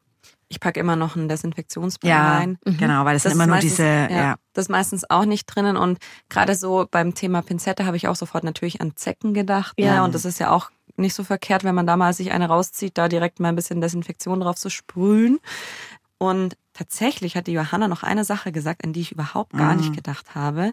[0.48, 2.58] Ich packe immer noch ein Desinfektionsspray ja, rein.
[2.64, 2.76] Mhm.
[2.76, 3.84] Genau, weil das, das sind immer nur meistens, diese.
[3.84, 5.76] Ja, ja, Das ist meistens auch nicht drinnen.
[5.76, 5.98] Und
[6.28, 9.74] gerade so beim Thema Pinzette habe ich auch sofort natürlich an Zecken gedacht.
[9.78, 9.96] Ja.
[9.96, 10.04] Ne?
[10.04, 12.96] Und das ist ja auch nicht so verkehrt, wenn man da mal sich eine rauszieht,
[12.96, 15.40] da direkt mal ein bisschen Desinfektion drauf zu sprühen.
[16.18, 19.80] Und tatsächlich hat die Johanna noch eine Sache gesagt, an die ich überhaupt gar mhm.
[19.80, 20.72] nicht gedacht habe.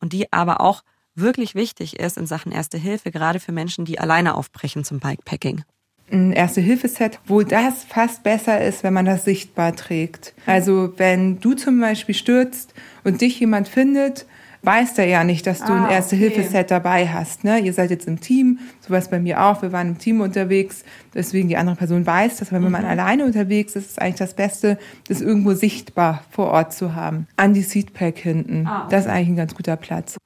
[0.00, 0.82] Und die aber auch
[1.14, 5.64] wirklich wichtig ist in Sachen Erste Hilfe, gerade für Menschen, die alleine aufbrechen zum Bikepacking
[6.10, 10.34] ein Erste-Hilfe-Set, wo das fast besser ist, wenn man das sichtbar trägt.
[10.46, 12.74] Also wenn du zum Beispiel stürzt
[13.04, 14.26] und dich jemand findet,
[14.68, 16.66] weiß der ja nicht, dass du ah, ein Erste-Hilfe-Set okay.
[16.68, 17.42] dabei hast.
[17.42, 17.58] Ne?
[17.58, 19.62] Ihr seid jetzt im Team, so was bei mir auch.
[19.62, 22.48] Wir waren im Team unterwegs, deswegen die andere Person weiß das.
[22.50, 22.72] Aber wenn mhm.
[22.72, 24.76] man alleine unterwegs ist, ist eigentlich das Beste,
[25.08, 27.26] das irgendwo sichtbar vor Ort zu haben.
[27.36, 28.66] An die Seatpack hinten.
[28.66, 28.88] Ah, okay.
[28.90, 30.18] Das ist eigentlich ein ganz guter Platz.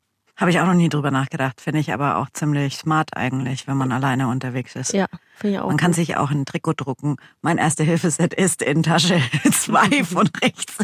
[0.43, 1.61] Habe ich auch noch nie drüber nachgedacht.
[1.61, 4.93] Finde ich aber auch ziemlich smart eigentlich, wenn man alleine unterwegs ist.
[4.93, 5.69] Ja, finde ich auch.
[5.69, 7.15] Man kann sich auch ein Trikot drucken.
[7.43, 9.23] Mein erste Hilfeset ist in Tasche
[9.53, 10.79] 2 von rechts.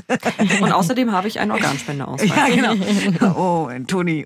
[0.61, 2.28] Und außerdem habe ich einen Organspendeausweis.
[2.28, 3.34] Ja, genau.
[3.36, 4.24] Oh, Toni.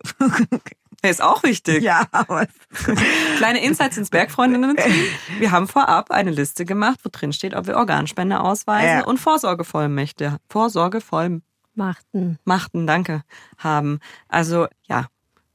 [1.02, 1.82] Der ist auch wichtig.
[1.82, 2.46] Ja, aber
[3.38, 5.04] Kleine Insights ins Bergfreundinnen-Team.
[5.38, 9.04] Wir haben vorab eine Liste gemacht, wo drin steht, ob wir Organspende ausweisen ja.
[9.06, 10.36] und Vorsorgevollmächte.
[10.50, 11.42] Vorsorgevollmachten.
[11.74, 12.38] Machten.
[12.44, 13.22] Machten, danke,
[13.56, 14.00] haben.
[14.28, 15.06] Also ja,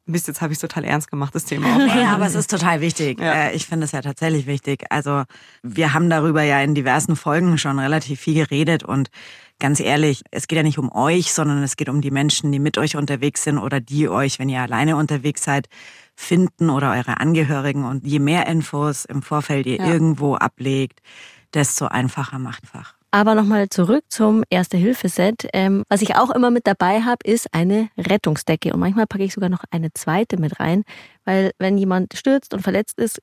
[0.07, 1.85] Mist, jetzt habe ich es total ernst gemacht, das Thema.
[1.95, 3.19] ja, aber es ist total wichtig.
[3.19, 3.33] Ja.
[3.33, 4.85] Äh, ich finde es ja tatsächlich wichtig.
[4.89, 5.23] Also
[5.63, 9.09] wir haben darüber ja in diversen Folgen schon relativ viel geredet und
[9.59, 12.59] ganz ehrlich, es geht ja nicht um euch, sondern es geht um die Menschen, die
[12.59, 15.67] mit euch unterwegs sind oder die euch, wenn ihr alleine unterwegs seid,
[16.15, 17.85] finden oder eure Angehörigen.
[17.85, 19.87] Und je mehr Infos im Vorfeld ihr ja.
[19.87, 21.01] irgendwo ablegt,
[21.53, 22.96] desto einfacher macht Fach.
[23.11, 25.47] Aber nochmal zurück zum Erste-Hilfe-Set.
[25.53, 28.73] Ähm, was ich auch immer mit dabei habe, ist eine Rettungsdecke.
[28.73, 30.83] Und manchmal packe ich sogar noch eine zweite mit rein,
[31.23, 33.21] weil wenn jemand stürzt und verletzt ist,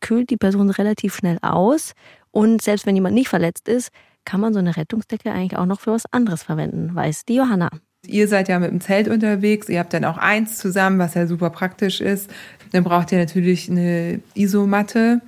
[0.00, 1.92] kühlt die Person relativ schnell aus.
[2.30, 3.90] Und selbst wenn jemand nicht verletzt ist,
[4.24, 7.70] kann man so eine Rettungsdecke eigentlich auch noch für was anderes verwenden, weiß die Johanna.
[8.06, 11.26] Ihr seid ja mit dem Zelt unterwegs, ihr habt dann auch eins zusammen, was ja
[11.26, 12.30] super praktisch ist.
[12.72, 15.22] Dann braucht ihr natürlich eine Isomatte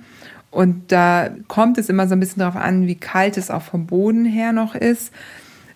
[0.51, 3.85] und da kommt es immer so ein bisschen darauf an, wie kalt es auch vom
[3.85, 5.11] Boden her noch ist.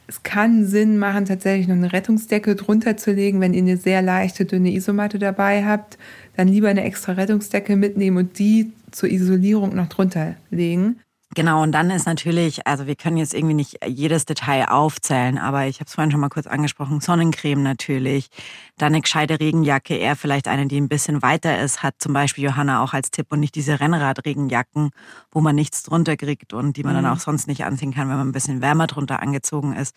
[0.08, 4.02] Es kann Sinn machen, tatsächlich noch eine Rettungsdecke drunter zu legen, wenn ihr eine sehr
[4.02, 5.98] leichte, dünne Isomatte dabei habt.
[6.36, 11.00] Dann lieber eine extra Rettungsdecke mitnehmen und die zur Isolierung noch drunter legen.
[11.34, 15.66] Genau, und dann ist natürlich, also wir können jetzt irgendwie nicht jedes Detail aufzählen, aber
[15.66, 18.30] ich habe es vorhin schon mal kurz angesprochen, Sonnencreme natürlich,
[18.78, 22.44] dann eine gescheite Regenjacke, eher vielleicht eine, die ein bisschen weiter ist, hat zum Beispiel
[22.44, 24.90] Johanna auch als Tipp und nicht diese Rennradregenjacken,
[25.32, 27.04] wo man nichts drunter kriegt und die man mhm.
[27.04, 29.96] dann auch sonst nicht anziehen kann, wenn man ein bisschen wärmer drunter angezogen ist.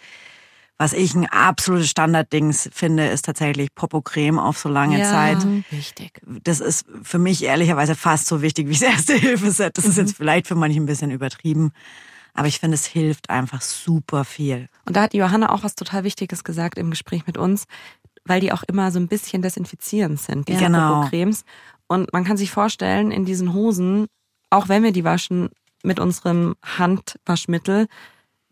[0.76, 5.46] Was ich ein absolutes Standarddings finde, ist tatsächlich Popocreme auf so lange ja, Zeit.
[5.70, 6.20] Wichtig.
[6.42, 9.78] Das ist für mich ehrlicherweise fast so wichtig wie das erste Hilfeset.
[9.78, 10.16] Das ist jetzt mhm.
[10.16, 11.72] vielleicht für manche ein bisschen übertrieben.
[12.32, 14.68] Aber ich finde, es hilft einfach super viel.
[14.84, 17.66] Und da hat Johanna auch was total Wichtiges gesagt im Gespräch mit uns,
[18.24, 21.02] weil die auch immer so ein bisschen desinfizierend sind, diese genau.
[21.02, 21.44] Popocremes.
[21.86, 24.06] Und man kann sich vorstellen, in diesen Hosen,
[24.50, 25.50] auch wenn wir die waschen
[25.84, 27.86] mit unserem Handwaschmittel,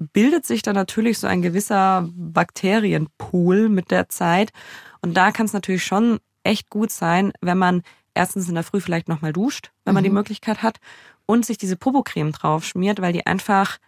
[0.02, 4.52] bildet sich dann natürlich so ein gewisser Bakterienpool mit der Zeit.
[5.00, 7.82] Und da kann es natürlich schon echt gut sein, wenn man
[8.14, 10.08] erstens in der Früh vielleicht nochmal duscht, wenn man mhm.
[10.08, 10.78] die Möglichkeit hat,
[11.26, 13.78] und sich diese Popocreme drauf schmiert, weil die einfach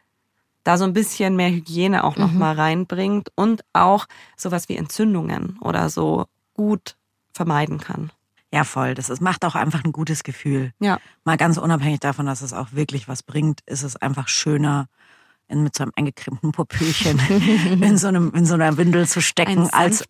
[0.62, 2.60] da so ein bisschen mehr Hygiene auch nochmal mhm.
[2.60, 4.06] reinbringt und auch
[4.36, 6.96] sowas wie Entzündungen oder so gut
[7.32, 8.10] vermeiden kann.
[8.52, 8.94] Ja, voll.
[8.94, 10.72] Das ist, macht auch einfach ein gutes Gefühl.
[10.78, 11.00] Ja.
[11.24, 14.86] Mal ganz unabhängig davon, dass es auch wirklich was bringt, ist es einfach schöner,
[15.48, 17.18] in, mit so einem eingecremten Popöchen
[17.82, 20.04] in so einem in so einer Windel zu stecken als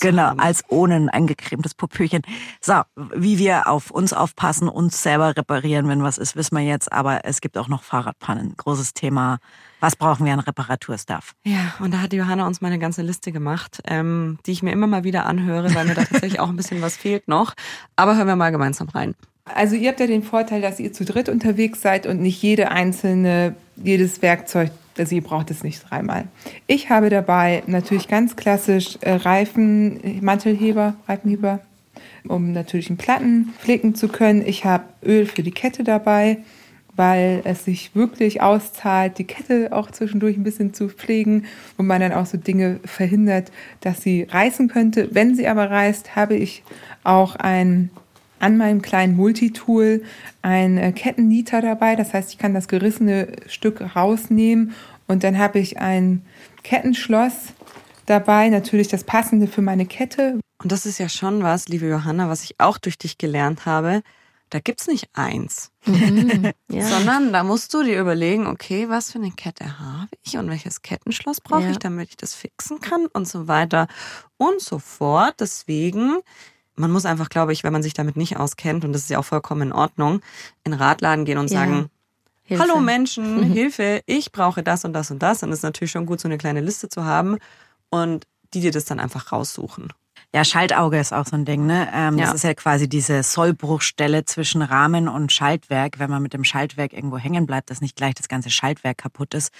[0.00, 0.40] genau haben.
[0.40, 2.22] als ohne ein eingecremtes Popöchen.
[2.60, 2.82] So,
[3.14, 6.92] wie wir auf uns aufpassen, uns selber reparieren, wenn was ist, wissen wir jetzt.
[6.92, 8.54] Aber es gibt auch noch Fahrradpannen.
[8.56, 9.38] Großes Thema.
[9.80, 11.34] Was brauchen wir an Reparaturstuff?
[11.42, 14.70] Ja, und da hat Johanna uns mal eine ganze Liste gemacht, ähm, die ich mir
[14.70, 17.54] immer mal wieder anhöre, weil mir da tatsächlich auch ein bisschen was fehlt noch.
[17.96, 19.16] Aber hören wir mal gemeinsam rein.
[19.44, 22.70] Also ihr habt ja den Vorteil, dass ihr zu dritt unterwegs seid und nicht jede
[22.70, 26.26] einzelne, jedes Werkzeug, also ihr braucht es nicht dreimal.
[26.66, 31.60] Ich habe dabei natürlich ganz klassisch äh, Reifen, Mantelheber, Reifenheber,
[32.28, 34.46] um natürlich einen Platten pflegen zu können.
[34.46, 36.38] Ich habe Öl für die Kette dabei,
[36.94, 41.46] weil es sich wirklich auszahlt, die Kette auch zwischendurch ein bisschen zu pflegen
[41.78, 43.50] und man dann auch so Dinge verhindert,
[43.80, 45.08] dass sie reißen könnte.
[45.12, 46.62] Wenn sie aber reißt, habe ich
[47.02, 47.90] auch ein
[48.42, 50.02] an meinem kleinen Multitool
[50.42, 51.96] ein äh, Kettennieter dabei.
[51.96, 54.74] Das heißt, ich kann das gerissene Stück rausnehmen
[55.06, 56.22] und dann habe ich ein
[56.64, 57.34] Kettenschloss
[58.06, 60.40] dabei, natürlich das passende für meine Kette.
[60.62, 64.02] Und das ist ja schon was, liebe Johanna, was ich auch durch dich gelernt habe.
[64.50, 66.52] Da gibt's nicht eins, Mhm.
[66.70, 66.82] Ja.
[66.86, 70.82] sondern da musst du dir überlegen, okay, was für eine Kette habe ich und welches
[70.82, 71.70] Kettenschloss brauche Ja.
[71.70, 73.86] ich, damit ich das fixen kann und so weiter
[74.36, 75.36] und so fort.
[75.40, 76.18] Deswegen,
[76.76, 79.18] man muss einfach, glaube ich, wenn man sich damit nicht auskennt, und das ist ja
[79.18, 80.20] auch vollkommen in Ordnung,
[80.64, 81.60] in den Radladen gehen und Ja.
[81.60, 81.88] sagen,
[82.44, 82.64] Hilfe.
[82.64, 85.42] Hallo Menschen, Hilfe, ich brauche das und das und das.
[85.42, 87.38] Und es ist natürlich schon gut, so eine kleine Liste zu haben
[87.90, 89.92] und die dir das dann einfach raussuchen.
[90.34, 91.88] Ja, Schaltauge ist auch so ein Ding, ne?
[91.92, 92.24] Ähm, Ja.
[92.26, 95.98] Das ist ja quasi diese Sollbruchstelle zwischen Rahmen und Schaltwerk.
[95.98, 99.34] Wenn man mit dem Schaltwerk irgendwo hängen bleibt, dass nicht gleich das ganze Schaltwerk kaputt
[99.34, 99.52] ist,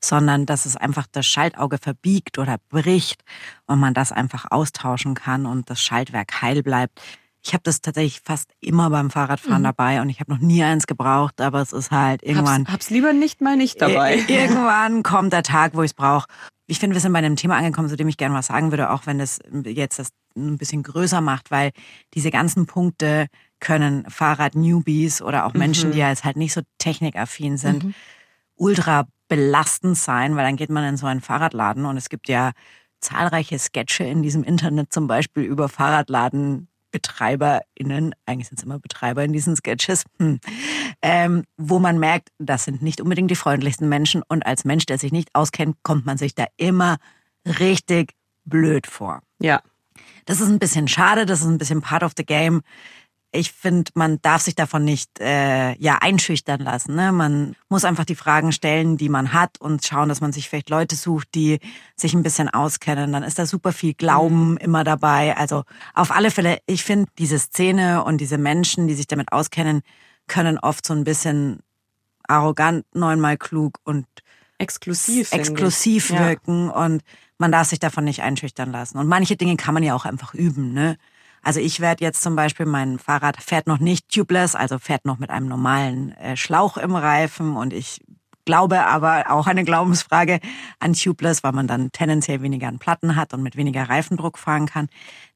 [0.00, 3.22] sondern dass es einfach das Schaltauge verbiegt oder bricht
[3.66, 7.02] und man das einfach austauschen kann und das Schaltwerk heil bleibt.
[7.44, 10.86] Ich habe das tatsächlich fast immer beim Fahrradfahren dabei und ich habe noch nie eins
[10.86, 12.62] gebraucht, aber es ist halt irgendwann.
[12.64, 14.16] Hab's, hab's lieber nicht mal nicht dabei.
[14.16, 16.26] Ir- Irgendwann kommt der Tag, wo ich es brauche.
[16.66, 18.90] Ich finde, wir sind bei einem Thema angekommen, zu dem ich gerne was sagen würde,
[18.90, 21.72] auch wenn es jetzt das ein bisschen größer macht, weil
[22.14, 23.26] diese ganzen Punkte
[23.60, 27.94] können Fahrrad-Newbies oder auch Menschen, die ja jetzt halt nicht so technikaffin sind,
[28.56, 32.52] ultra belastend sein, weil dann geht man in so einen Fahrradladen und es gibt ja
[33.00, 35.68] zahlreiche Sketche in diesem Internet, zum Beispiel über
[36.94, 40.40] FahrradladenbetreiberInnen, eigentlich sind es immer Betreiber in diesen Sketches, hm,
[41.02, 44.98] ähm, wo man merkt, das sind nicht unbedingt die freundlichsten Menschen und als Mensch, der
[44.98, 46.96] sich nicht auskennt, kommt man sich da immer
[47.44, 48.14] richtig
[48.44, 49.20] blöd vor.
[49.40, 49.60] Ja.
[50.26, 52.62] Das ist ein bisschen schade, das ist ein bisschen part of the game.
[53.36, 56.94] Ich finde, man darf sich davon nicht äh, ja einschüchtern lassen.
[56.94, 57.10] Ne?
[57.10, 60.70] Man muss einfach die Fragen stellen, die man hat und schauen, dass man sich vielleicht
[60.70, 61.58] Leute sucht, die
[61.96, 63.12] sich ein bisschen auskennen.
[63.12, 65.36] Dann ist da super viel Glauben immer dabei.
[65.36, 65.64] Also
[65.94, 69.82] auf alle Fälle, ich finde, diese Szene und diese Menschen, die sich damit auskennen,
[70.28, 71.58] können oft so ein bisschen
[72.28, 74.06] arrogant, neunmal klug und
[74.58, 75.32] Exklusiv.
[75.32, 76.20] exklusiv Ja.
[76.20, 77.02] wirken und
[77.38, 78.98] man darf sich davon nicht einschüchtern lassen.
[78.98, 80.96] Und manche Dinge kann man ja auch einfach üben, ne?
[81.44, 85.18] Also ich werde jetzt zum Beispiel, mein Fahrrad fährt noch nicht tubeless, also fährt noch
[85.18, 88.00] mit einem normalen äh, Schlauch im Reifen und ich
[88.44, 90.40] glaube aber auch eine Glaubensfrage
[90.78, 94.66] an tubeless, weil man dann tendenziell weniger an Platten hat und mit weniger Reifendruck fahren
[94.66, 94.88] kann.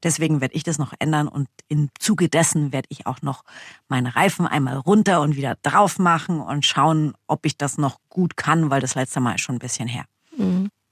[0.03, 3.43] Deswegen werde ich das noch ändern und im Zuge dessen werde ich auch noch
[3.87, 8.37] meinen Reifen einmal runter und wieder drauf machen und schauen, ob ich das noch gut
[8.37, 10.05] kann, weil das letzte Mal ist schon ein bisschen her.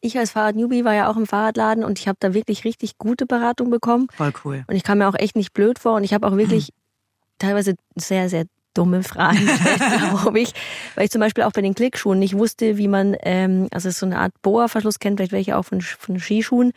[0.08, 3.26] Ich als Fahrrad-Newbie war ja auch im Fahrradladen und ich habe da wirklich richtig gute
[3.26, 4.08] Beratung bekommen.
[4.16, 4.64] Voll cool.
[4.68, 6.72] Und ich kam mir auch echt nicht blöd vor und ich habe auch wirklich
[7.40, 8.46] teilweise sehr, sehr
[8.78, 9.40] dumme Fragen
[10.00, 10.54] glaube ich.
[10.96, 13.96] Weil ich zum Beispiel auch bei den Klickschuhen nicht wusste, wie man, ähm, also es
[13.96, 16.74] ist so eine Art Boa-Verschluss, kennt vielleicht welche auch von, von Skischuhen.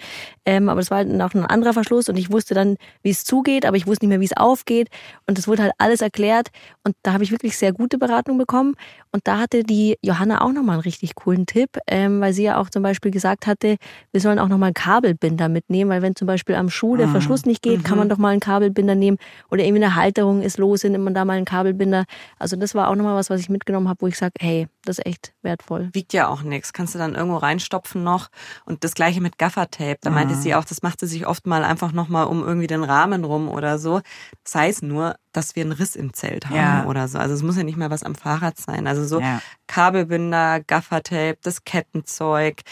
[0.47, 3.24] Ähm, aber das war halt noch ein anderer Verschluss und ich wusste dann, wie es
[3.24, 4.89] zugeht, aber ich wusste nicht mehr, wie es aufgeht.
[5.26, 6.49] Und das wurde halt alles erklärt.
[6.85, 8.76] Und da habe ich wirklich sehr gute Beratung bekommen.
[9.12, 12.58] Und da hatte die Johanna auch nochmal einen richtig coolen Tipp, ähm, weil sie ja
[12.58, 13.76] auch zum Beispiel gesagt hatte,
[14.12, 17.44] wir sollen auch nochmal einen Kabelbinder mitnehmen, weil wenn zum Beispiel am Schuh der Verschluss
[17.44, 19.18] nicht geht, kann man doch mal einen Kabelbinder nehmen.
[19.50, 22.04] Oder irgendwie eine Halterung ist los, nimmt man da mal einen Kabelbinder.
[22.38, 24.98] Also das war auch nochmal was, was ich mitgenommen habe, wo ich sage, hey, das
[24.98, 25.90] ist echt wertvoll.
[25.92, 26.72] Wiegt ja auch nichts.
[26.72, 28.28] Kannst du dann irgendwo reinstopfen noch.
[28.64, 29.98] Und das gleiche mit Gaffertape.
[30.00, 33.24] Da meinte sie auch, das machte sich oft mal einfach nochmal um irgendwie den Rahmen
[33.24, 34.00] rum oder so.
[34.44, 36.85] Sei es nur, dass wir einen Riss im Zelt haben Ja.
[36.87, 37.18] oder so.
[37.18, 38.87] Also es muss ja nicht mal was am Fahrrad sein.
[38.87, 39.41] Also so Ja.
[39.66, 42.62] Kabelbinder, Gaffertape, das Kettenzeug,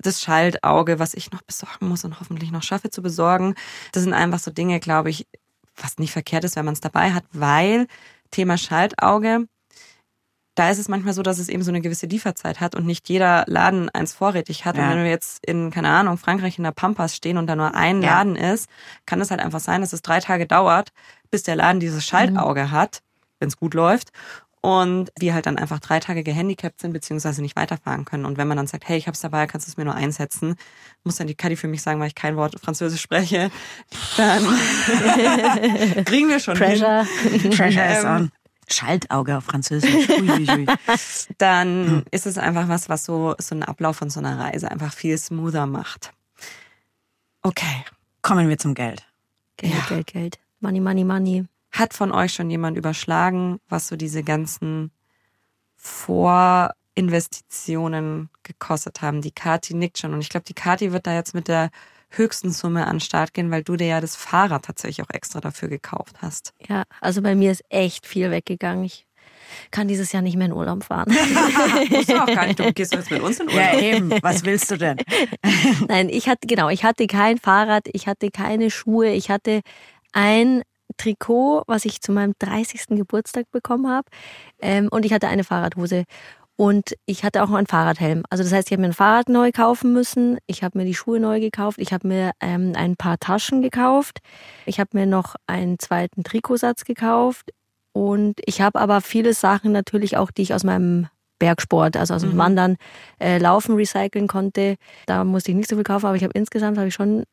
[0.00, 3.54] das Schaltauge, was ich noch besorgen muss und hoffentlich noch schaffe zu besorgen.
[3.92, 5.26] Das sind einfach so Dinge, glaube ich,
[5.76, 7.86] was nicht verkehrt ist, wenn man es dabei hat, weil
[8.30, 9.46] Thema Schaltauge,
[10.54, 13.08] da ist es manchmal so, dass es eben so eine gewisse Lieferzeit hat und nicht
[13.08, 14.76] jeder Laden eins vorrätig hat.
[14.76, 14.84] Ja.
[14.84, 17.74] Und wenn wir jetzt in, keine Ahnung, Frankreich in der Pampas stehen und da nur
[17.74, 18.18] ein Ja.
[18.18, 18.68] Laden ist,
[19.06, 20.90] kann es halt einfach sein, dass es drei Tage dauert,
[21.30, 23.00] bis der Laden dieses Schaltauge hat,
[23.40, 24.10] wenn es gut läuft.
[24.64, 28.24] Und wir halt dann einfach drei Tage gehandicapt sind, beziehungsweise nicht weiterfahren können.
[28.24, 30.54] Und wenn man dann sagt, hey, ich hab's dabei, kannst du es mir nur einsetzen,
[31.02, 33.50] muss dann die Kadi für mich sagen, weil ich kein Wort Französisch spreche,
[34.16, 34.44] dann
[36.04, 36.78] kriegen wir schon hin.
[36.78, 37.06] Treasure.
[37.50, 38.32] Treasure is Ähm, on.
[38.72, 40.08] Schaltauge auf Französisch.
[41.38, 44.92] Dann ist es einfach was, was so, so einen Ablauf von so einer Reise einfach
[44.92, 46.12] viel smoother macht.
[47.42, 47.84] Okay.
[48.22, 49.06] Kommen wir zum Geld.
[49.56, 49.80] Geld, Ja.
[49.88, 50.38] Geld, Geld.
[50.60, 51.44] Money, money, money.
[51.72, 54.92] Hat von euch schon jemand überschlagen, was so diese ganzen
[55.76, 59.22] Vorinvestitionen gekostet haben?
[59.22, 60.14] Die Kati nickt schon.
[60.14, 61.70] Und ich glaube, die Kati wird da jetzt mit der
[62.16, 65.40] höchsten Summe an den Start gehen, weil du dir ja das Fahrrad tatsächlich auch extra
[65.40, 66.52] dafür gekauft hast.
[66.68, 68.84] Ja, also bei mir ist echt viel weggegangen.
[68.84, 69.06] Ich
[69.70, 71.10] kann dieses Jahr nicht mehr in Urlaub fahren.
[71.90, 72.58] Musst du auch gar nicht.
[72.58, 73.60] Du gehst jetzt mit uns in Urlaub.
[73.60, 74.10] Ja, eben.
[74.22, 74.98] Was willst du denn?
[75.88, 79.60] Nein, ich hatte, genau, ich hatte kein Fahrrad, ich hatte keine Schuhe, ich hatte
[80.12, 80.62] ein
[80.96, 82.88] Trikot, was ich zu meinem 30.
[82.90, 84.08] Geburtstag bekommen habe.
[84.60, 86.04] Ähm, und ich hatte eine Fahrradhose.
[86.62, 88.22] Und ich hatte auch noch einen Fahrradhelm.
[88.30, 90.38] Also das heißt, ich habe mir ein Fahrrad neu kaufen müssen.
[90.46, 91.80] Ich habe mir die Schuhe neu gekauft.
[91.80, 94.20] Ich habe mir ähm, ein paar Taschen gekauft.
[94.64, 97.50] Ich habe mir noch einen zweiten Trikotsatz gekauft.
[97.90, 101.08] Und ich habe aber viele Sachen natürlich auch, die ich aus meinem
[101.40, 102.38] Bergsport, also aus dem mhm.
[102.38, 102.76] Wandern,
[103.18, 104.76] äh, Laufen recyceln konnte.
[105.06, 107.24] Da musste ich nicht so viel kaufen, aber ich habe insgesamt habe ich schon ein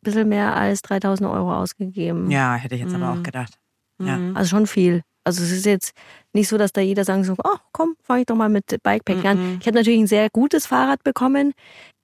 [0.00, 2.32] bisschen mehr als 3000 Euro ausgegeben.
[2.32, 3.04] Ja, hätte ich jetzt mhm.
[3.04, 3.22] aber auch mhm.
[3.22, 3.60] gedacht.
[4.00, 4.16] Ja.
[4.16, 4.36] Mhm.
[4.36, 5.02] Also schon viel.
[5.24, 5.92] Also es ist jetzt
[6.32, 9.24] nicht so, dass da jeder sagen so, oh, komm, fange ich doch mal mit Bikepack
[9.24, 9.38] an.
[9.38, 9.58] Mhm.
[9.60, 11.52] Ich habe natürlich ein sehr gutes Fahrrad bekommen.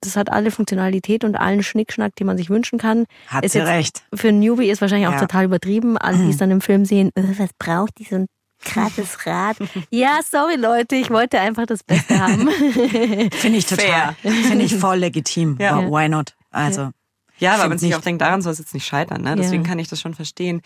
[0.01, 3.05] Das hat alle Funktionalität und allen Schnickschnack, den man sich wünschen kann.
[3.27, 4.03] Hat ist sie recht.
[4.13, 5.15] Für ein Newbie ist wahrscheinlich ja.
[5.15, 5.97] auch total übertrieben.
[5.97, 8.27] Alle, die es dann im Film sehen, äh, was braucht die so ein
[8.63, 9.57] krasses Rad?
[9.89, 12.49] ja, sorry Leute, ich wollte einfach das Beste haben.
[13.31, 14.15] Finde ich total.
[14.21, 15.57] Finde ich voll legitim.
[15.59, 15.81] Ja.
[15.89, 16.35] Why not?
[16.51, 16.91] Also.
[17.39, 19.21] Ja, aber man sich auch denkt, daran soll es jetzt nicht scheitern.
[19.21, 19.35] Ne?
[19.37, 19.69] Deswegen ja.
[19.69, 20.61] kann ich das schon verstehen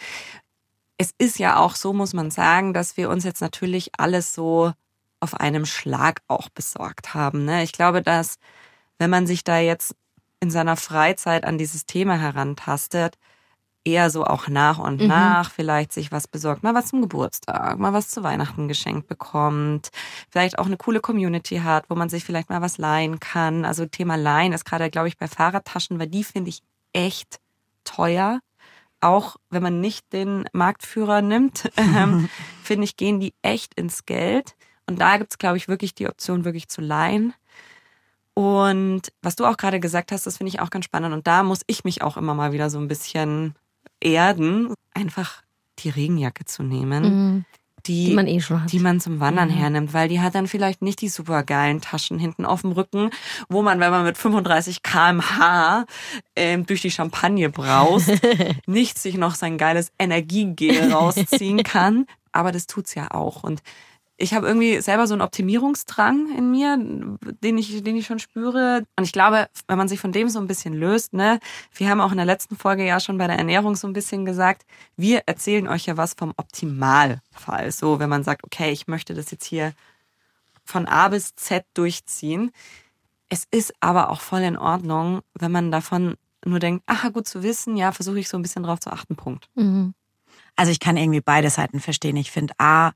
[0.97, 4.73] es ist ja auch so, muss man sagen, dass wir uns jetzt natürlich alles so
[5.19, 7.45] auf einem Schlag auch besorgt haben.
[7.45, 7.63] Ne?
[7.63, 8.37] Ich glaube, dass
[8.99, 9.95] wenn man sich da jetzt
[10.39, 13.17] in seiner Freizeit an dieses Thema herantastet,
[13.85, 15.07] eher so auch nach und mhm.
[15.07, 19.89] nach vielleicht sich was besorgt, mal was zum Geburtstag, mal was zu Weihnachten geschenkt bekommt,
[20.29, 23.65] vielleicht auch eine coole Community hat, wo man sich vielleicht mal was leihen kann.
[23.65, 26.61] Also Thema Leihen ist gerade, glaube ich, bei Fahrradtaschen, weil die finde ich
[26.93, 27.39] echt
[27.83, 28.39] teuer
[29.03, 32.29] auch wenn man nicht den Marktführer nimmt, ähm,
[32.63, 34.55] finde ich, gehen die echt ins Geld.
[34.87, 37.33] Und da gibt es, glaube ich, wirklich die Option, wirklich zu leihen.
[38.33, 41.13] Und was du auch gerade gesagt hast, das finde ich auch ganz spannend.
[41.13, 43.55] Und da muss ich mich auch immer mal wieder so ein bisschen
[43.99, 45.43] erden, einfach
[45.79, 47.03] die Regenjacke zu nehmen.
[47.03, 47.45] Mhm
[47.85, 48.71] die, die man eh schon hat.
[48.71, 49.53] Die man zum Wandern mhm.
[49.53, 53.09] hernimmt, weil die hat dann vielleicht nicht die super geilen Taschen hinten auf dem Rücken,
[53.49, 55.85] wo man, wenn man mit 35 kmh
[56.35, 58.11] ähm, durch die Champagne braust,
[58.65, 62.05] nicht sich noch sein geiles Energiegel rausziehen kann.
[62.31, 63.43] Aber das tut's ja auch.
[63.43, 63.61] Und
[64.17, 68.85] ich habe irgendwie selber so einen Optimierungsdrang in mir, den ich, den ich schon spüre.
[68.95, 71.39] Und ich glaube, wenn man sich von dem so ein bisschen löst, ne,
[71.73, 74.23] wir haben auch in der letzten Folge ja schon bei der Ernährung so ein bisschen
[74.23, 77.71] gesagt, wir erzählen euch ja was vom Optimalfall.
[77.71, 79.73] So, wenn man sagt, okay, ich möchte das jetzt hier
[80.63, 82.51] von A bis Z durchziehen.
[83.29, 87.41] Es ist aber auch voll in Ordnung, wenn man davon nur denkt, aha, gut zu
[87.41, 89.49] wissen, ja, versuche ich so ein bisschen drauf zu achten, Punkt.
[89.55, 89.93] Mhm.
[90.55, 92.15] Also ich kann irgendwie beide Seiten verstehen.
[92.15, 92.91] Ich finde A,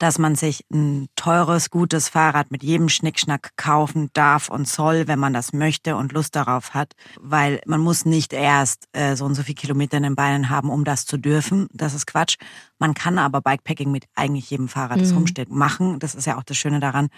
[0.00, 5.18] dass man sich ein teures, gutes Fahrrad mit jedem Schnickschnack kaufen darf und soll, wenn
[5.18, 9.34] man das möchte und Lust darauf hat, weil man muss nicht erst äh, so und
[9.34, 11.68] so viele Kilometer in den Beinen haben, um das zu dürfen.
[11.74, 12.38] Das ist Quatsch.
[12.78, 15.18] Man kann aber Bikepacking mit eigentlich jedem Fahrrad, das mhm.
[15.18, 15.98] rumsteht, machen.
[15.98, 17.10] Das ist ja auch das Schöne daran.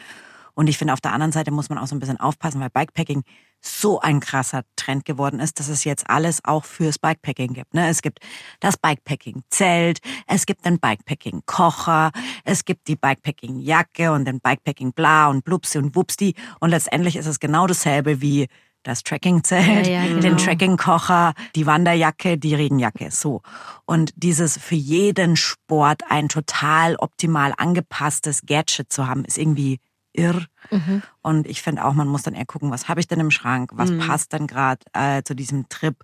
[0.54, 2.70] Und ich finde, auf der anderen Seite muss man auch so ein bisschen aufpassen, weil
[2.70, 3.22] Bikepacking
[3.60, 7.74] so ein krasser Trend geworden ist, dass es jetzt alles auch fürs Bikepacking gibt.
[7.74, 7.88] Ne?
[7.88, 8.18] Es gibt
[8.60, 12.10] das Bikepacking-Zelt, es gibt den Bikepacking-Kocher,
[12.44, 16.34] es gibt die Bikepacking-Jacke und den Bikepacking-Bla und Blupsi und Wupsti.
[16.60, 18.48] Und letztendlich ist es genau dasselbe wie
[18.82, 20.20] das Trekkingzelt, ja, ja, genau.
[20.20, 23.42] den Trekkingkocher, die Wanderjacke, die Regenjacke, so.
[23.86, 29.78] Und dieses für jeden Sport ein total optimal angepasstes Gadget zu haben, ist irgendwie
[30.12, 30.44] irr.
[30.70, 31.02] Mhm.
[31.22, 33.70] Und ich finde auch, man muss dann eher gucken, was habe ich denn im Schrank,
[33.74, 33.98] was mhm.
[33.98, 35.96] passt dann gerade äh, zu diesem Trip.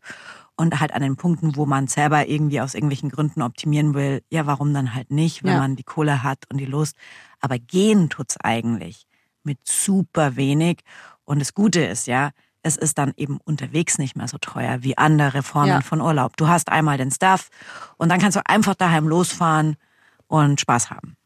[0.57, 4.45] Und halt an den Punkten, wo man selber irgendwie aus irgendwelchen Gründen optimieren will, ja,
[4.47, 5.59] warum dann halt nicht, wenn ja.
[5.59, 6.97] man die Kohle hat und die Lust.
[7.41, 9.07] Aber gehen tut's eigentlich
[9.45, 10.81] mit super wenig.
[11.25, 12.31] Und das Gute ist ja,
[12.63, 15.81] es ist dann eben unterwegs nicht mehr so teuer wie andere Formen ja.
[15.81, 16.37] von Urlaub.
[16.37, 17.51] Du hast einmal den Stuff
[17.97, 19.77] und dann kannst du einfach daheim losfahren
[20.27, 21.17] und Spaß haben.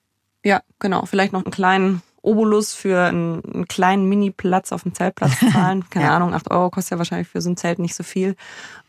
[0.44, 1.06] Ja, genau.
[1.06, 5.88] Vielleicht noch einen kleinen Obolus für einen, einen kleinen Mini-Platz auf dem Zeltplatz zahlen.
[5.90, 6.16] Keine ja.
[6.16, 8.36] Ahnung, 8 Euro kostet ja wahrscheinlich für so ein Zelt nicht so viel.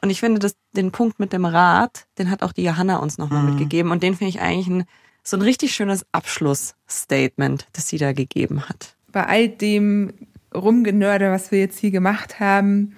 [0.01, 3.17] Und ich finde, dass den Punkt mit dem Rad, den hat auch die Johanna uns
[3.17, 3.49] nochmal mhm.
[3.51, 3.91] mitgegeben.
[3.91, 4.86] Und den finde ich eigentlich ein,
[5.23, 8.95] so ein richtig schönes Abschlussstatement, das sie da gegeben hat.
[9.11, 10.13] Bei all dem
[10.53, 12.95] Rumgenörde, was wir jetzt hier gemacht haben,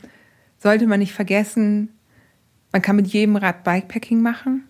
[0.57, 1.95] sollte man nicht vergessen,
[2.75, 4.67] man kann mit jedem Rad Bikepacking machen.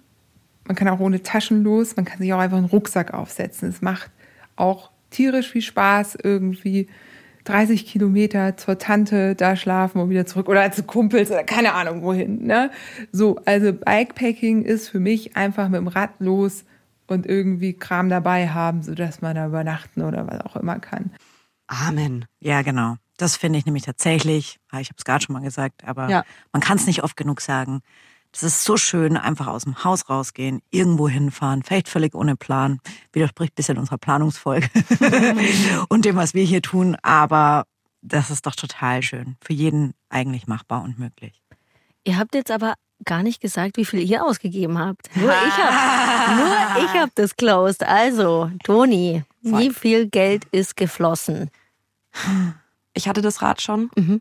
[0.68, 1.96] Man kann auch ohne Taschen los.
[1.96, 3.70] Man kann sich auch einfach einen Rucksack aufsetzen.
[3.70, 4.12] Es macht
[4.56, 6.88] auch tierisch viel Spaß, irgendwie
[7.46, 12.02] 30 Kilometer zur Tante da schlafen und wieder zurück oder zu Kumpels oder keine Ahnung
[12.02, 12.44] wohin.
[12.46, 12.72] Ne?
[13.12, 16.66] So, also Bikepacking ist für mich einfach mit dem Rad los
[17.08, 21.12] und irgendwie Kram dabei haben, sodass man da übernachten oder was auch immer kann.
[21.68, 22.26] Amen.
[22.40, 22.96] Ja, genau.
[23.18, 26.24] Das finde ich nämlich tatsächlich, ah, ich habe es gerade schon mal gesagt, aber ja.
[26.52, 27.82] man kann es nicht oft genug sagen.
[28.36, 32.82] Es ist so schön, einfach aus dem Haus rausgehen, irgendwo hinfahren, vielleicht völlig ohne Plan.
[33.14, 34.68] Widerspricht ein bisschen unserer Planungsfolge
[35.88, 36.98] und dem, was wir hier tun.
[37.02, 37.66] Aber
[38.02, 39.38] das ist doch total schön.
[39.40, 41.42] Für jeden eigentlich machbar und möglich.
[42.04, 42.74] Ihr habt jetzt aber
[43.06, 45.16] gar nicht gesagt, wie viel ihr ausgegeben habt.
[45.16, 47.84] Nur ich habe nur ich hab das closed.
[47.84, 51.50] Also, Toni, wie viel Geld ist geflossen?
[52.94, 53.90] Ich hatte das Rad schon.
[53.96, 54.20] Mhm.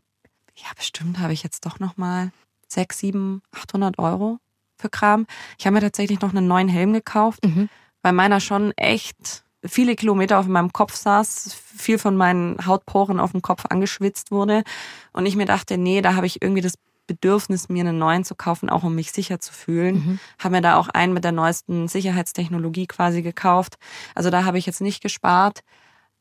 [0.55, 2.31] Ja, bestimmt habe ich jetzt doch noch mal
[2.67, 4.39] 6, 7, 800 Euro
[4.77, 5.25] für Kram.
[5.57, 7.69] Ich habe mir tatsächlich noch einen neuen Helm gekauft, Mhm.
[8.01, 13.31] weil meiner schon echt viele Kilometer auf meinem Kopf saß, viel von meinen Hautporen auf
[13.31, 14.63] dem Kopf angeschwitzt wurde.
[15.11, 16.75] Und ich mir dachte, nee, da habe ich irgendwie das
[17.07, 19.95] Bedürfnis, mir einen neuen zu kaufen, auch um mich sicher zu fühlen.
[19.95, 20.19] Mhm.
[20.39, 23.75] Habe mir da auch einen mit der neuesten Sicherheitstechnologie quasi gekauft.
[24.15, 25.61] Also da habe ich jetzt nicht gespart.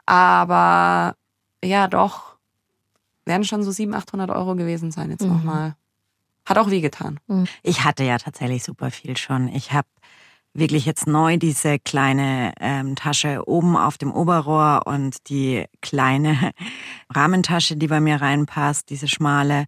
[0.07, 1.17] Aber
[1.63, 2.37] ja, doch,
[3.25, 5.29] werden schon so 700, 800 Euro gewesen sein jetzt Mhm.
[5.33, 5.77] nochmal.
[6.47, 7.21] Hat auch wehgetan.
[7.63, 9.49] Ich hatte ja tatsächlich super viel schon.
[9.49, 9.89] Ich habe
[10.53, 16.53] wirklich jetzt neu diese kleine ähm, Tasche oben auf dem Oberrohr und die kleine
[17.15, 19.65] Rahmentasche, die bei mir reinpasst, diese schmale.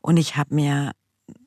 [0.00, 0.92] Und ich habe mir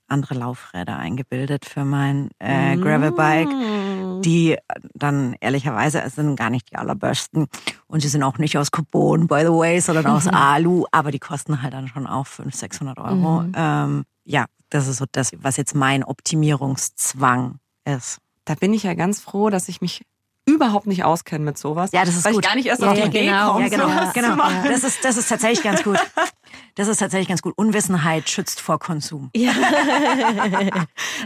[0.08, 3.87] andere Laufräder eingebildet für mein äh, Gravelbike, Mm.
[4.22, 4.58] Die
[4.94, 7.48] dann ehrlicherweise sind gar nicht die allerbesten.
[7.88, 10.86] Und sie sind auch nicht aus Carbon, by the way, sondern aus Alu.
[10.92, 13.42] Aber die kosten halt dann schon auch 500, 600 Euro.
[13.42, 13.52] Mhm.
[13.56, 18.20] Ähm, ja, das ist so das, was jetzt mein Optimierungszwang ist.
[18.46, 20.06] Da bin ich ja ganz froh, dass ich mich
[20.46, 21.92] überhaupt nicht auskenne mit sowas.
[21.92, 22.44] Ja, das ist weil gut.
[22.44, 23.52] ich gar nicht erst Ja, auf die ja, Idee genau.
[23.54, 24.38] komme, Ja, genau, genau.
[24.70, 25.98] Das ist, das ist tatsächlich ganz gut.
[26.76, 27.54] Das ist tatsächlich ganz gut.
[27.58, 29.32] Unwissenheit schützt vor Konsum.
[29.38, 29.54] Ja.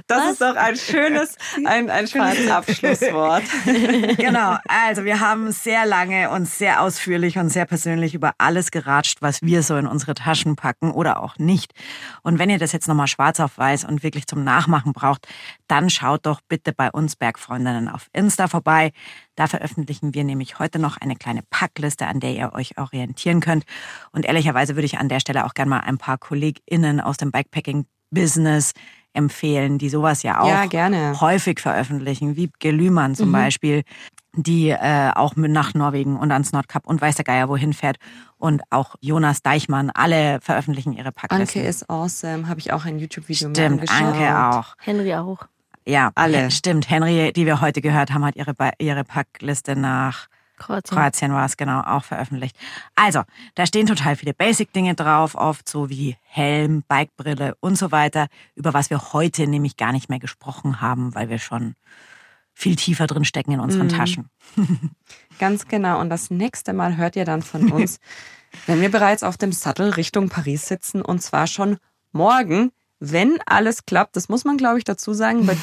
[0.08, 3.44] Das ist doch ein schönes, ein, ein schönes Abschlusswort.
[4.18, 4.58] Genau.
[4.68, 9.42] Also wir haben sehr lange und sehr ausführlich und sehr persönlich über alles geratscht, was
[9.42, 11.74] wir so in unsere Taschen packen oder auch nicht.
[12.22, 15.28] Und wenn ihr das jetzt nochmal schwarz auf weiß und wirklich zum Nachmachen braucht,
[15.68, 18.92] dann schaut doch bitte bei uns Bergfreundinnen auf Insta vorbei.
[19.42, 23.64] Da veröffentlichen wir nämlich heute noch eine kleine Packliste, an der ihr euch orientieren könnt.
[24.12, 27.32] Und ehrlicherweise würde ich an der Stelle auch gerne mal ein paar KollegInnen aus dem
[27.32, 28.74] Bikepacking-Business
[29.14, 31.20] empfehlen, die sowas ja auch Ja, gerne.
[31.20, 33.82] häufig veröffentlichen, wie Lühmann zum Beispiel,
[34.36, 37.98] die äh, auch mit nach Norwegen und ans Nordkap und weiß der Geier wohin fährt.
[38.38, 41.62] Und auch Jonas Deichmann, alle veröffentlichen ihre Packlisten.
[41.62, 44.02] Anke ist awesome, habe ich auch ein YouTube-Video Stimmt, angeschaut.
[44.04, 44.76] Anke auch.
[44.78, 45.48] Henry auch.
[45.86, 46.52] Ja, Alle.
[46.52, 50.28] Stimmt, Henry, die wir heute gehört haben, hat ihre, ihre Packliste nach
[50.62, 50.96] Kroatien.
[50.96, 52.56] Kroatien war es genau auch veröffentlicht.
[52.96, 53.24] Also,
[53.56, 58.74] da stehen total viele Basic-Dinge drauf, oft so wie Helm, Bikebrille und so weiter, über
[58.74, 61.74] was wir heute nämlich gar nicht mehr gesprochen haben, weil wir schon
[62.54, 64.30] viel tiefer drin stecken in unseren Taschen.
[65.40, 66.00] Ganz genau.
[66.00, 68.00] Und das nächste Mal hört ihr dann von uns,
[68.68, 71.78] wenn wir bereits auf dem Sattel Richtung Paris sitzen und zwar schon
[72.12, 72.72] morgen,
[73.02, 74.16] wenn alles klappt.
[74.16, 75.58] Das muss man, glaube ich, dazu sagen, bei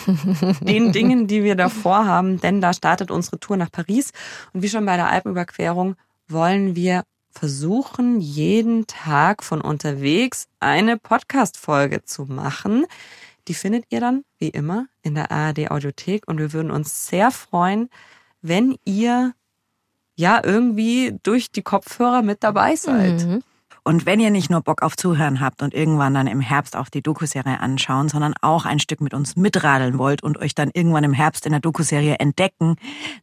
[0.61, 4.13] den Dingen, die wir davor haben, denn da startet unsere Tour nach Paris.
[4.53, 5.95] Und wie schon bei der Alpenüberquerung
[6.27, 12.87] wollen wir versuchen, jeden Tag von unterwegs eine Podcast-Folge zu machen.
[13.47, 17.31] Die findet ihr dann, wie immer, in der ARD Audiothek und wir würden uns sehr
[17.31, 17.89] freuen,
[18.43, 19.33] wenn ihr
[20.17, 23.25] ja irgendwie durch die Kopfhörer mit dabei seid.
[23.25, 23.43] Mhm.
[23.85, 26.89] Und wenn ihr nicht nur Bock auf Zuhören habt und irgendwann dann im Herbst auch
[26.89, 31.05] die Dokuserie anschauen, sondern auch ein Stück mit uns mitradeln wollt und euch dann irgendwann
[31.05, 32.77] im Herbst in der Dokuserie entdecken,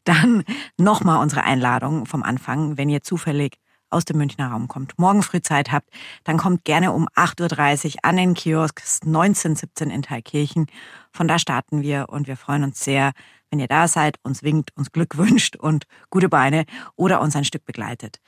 [0.04, 0.44] dann
[0.78, 3.58] nochmal unsere Einladung vom Anfang, wenn ihr zufällig
[3.90, 5.90] aus dem Münchner Raum kommt, morgen früh Zeit habt,
[6.24, 10.68] dann kommt gerne um 8.30 Uhr an den Kiosk 1917 in Thalkirchen.
[11.12, 13.12] Von da starten wir und wir freuen uns sehr,
[13.50, 17.46] wenn ihr da seid, uns winkt, uns Glück wünscht und gute Beine oder uns ein
[17.46, 18.20] Stück begleitet.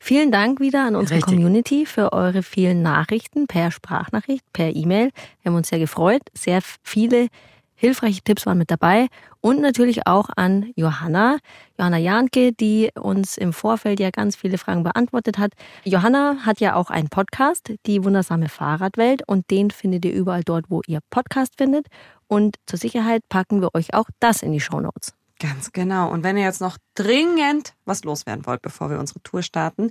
[0.00, 1.34] Vielen Dank wieder an unsere Richtig.
[1.34, 5.10] Community für eure vielen Nachrichten per Sprachnachricht, per E-Mail.
[5.42, 6.22] Wir haben uns sehr gefreut.
[6.34, 7.28] Sehr viele
[7.74, 9.08] hilfreiche Tipps waren mit dabei.
[9.40, 11.38] Und natürlich auch an Johanna,
[11.78, 15.52] Johanna Jahnke, die uns im Vorfeld ja ganz viele Fragen beantwortet hat.
[15.84, 19.22] Johanna hat ja auch einen Podcast, die wundersame Fahrradwelt.
[19.26, 21.86] Und den findet ihr überall dort, wo ihr Podcast findet.
[22.26, 25.17] Und zur Sicherheit packen wir euch auch das in die Shownotes.
[25.40, 26.10] Ganz genau.
[26.10, 29.90] Und wenn ihr jetzt noch dringend was loswerden wollt, bevor wir unsere Tour starten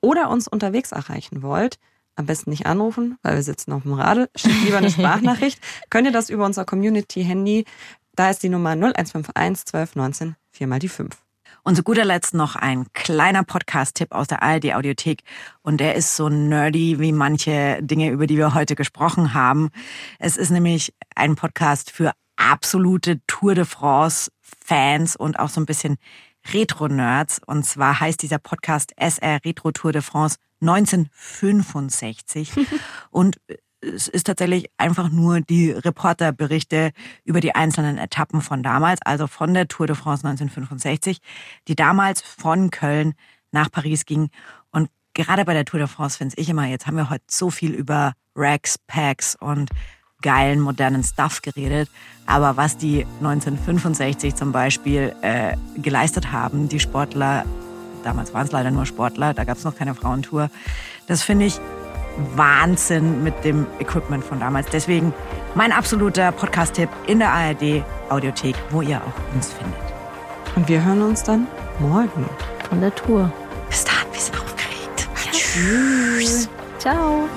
[0.00, 1.78] oder uns unterwegs erreichen wollt,
[2.16, 5.60] am besten nicht anrufen, weil wir sitzen auf dem Radl, schickt lieber eine Sprachnachricht.
[5.88, 7.64] Könnt ihr das über unser Community-Handy,
[8.16, 11.16] da ist die Nummer 0151 12 19 4 mal die 5.
[11.62, 15.22] Und zu guter Letzt noch ein kleiner Podcast-Tipp aus der ARD Audiothek.
[15.62, 19.70] Und der ist so nerdy wie manche Dinge, über die wir heute gesprochen haben.
[20.18, 23.64] Es ist nämlich ein Podcast für absolute Tour de
[24.68, 25.96] France-Fans und auch so ein bisschen
[26.52, 27.40] Retro-Nerds.
[27.46, 32.52] Und zwar heißt dieser Podcast SR Retro Tour de France 1965.
[33.10, 33.40] und
[33.80, 36.90] es ist tatsächlich einfach nur die Reporterberichte
[37.24, 41.18] über die einzelnen Etappen von damals, also von der Tour de France 1965,
[41.68, 43.14] die damals von Köln
[43.52, 44.30] nach Paris ging.
[44.72, 47.50] Und gerade bei der Tour de France finde ich immer, jetzt haben wir heute so
[47.50, 49.70] viel über Racks, Packs und
[50.22, 51.88] geilen, modernen Stuff geredet.
[52.26, 57.44] Aber was die 1965 zum Beispiel äh, geleistet haben, die Sportler,
[58.04, 60.50] damals waren es leider nur Sportler, da gab es noch keine Frauentour,
[61.06, 61.60] das finde ich
[62.34, 64.66] Wahnsinn mit dem Equipment von damals.
[64.70, 65.14] Deswegen
[65.54, 69.78] mein absoluter Podcast-Tipp in der ARD Audiothek, wo ihr auch uns findet.
[70.56, 71.46] Und wir hören uns dann
[71.78, 72.28] morgen
[72.68, 73.30] von der Tour.
[73.68, 75.08] Bis dann, sind aufgeregt.
[75.32, 76.48] Tschüss.
[76.78, 77.28] Ciao.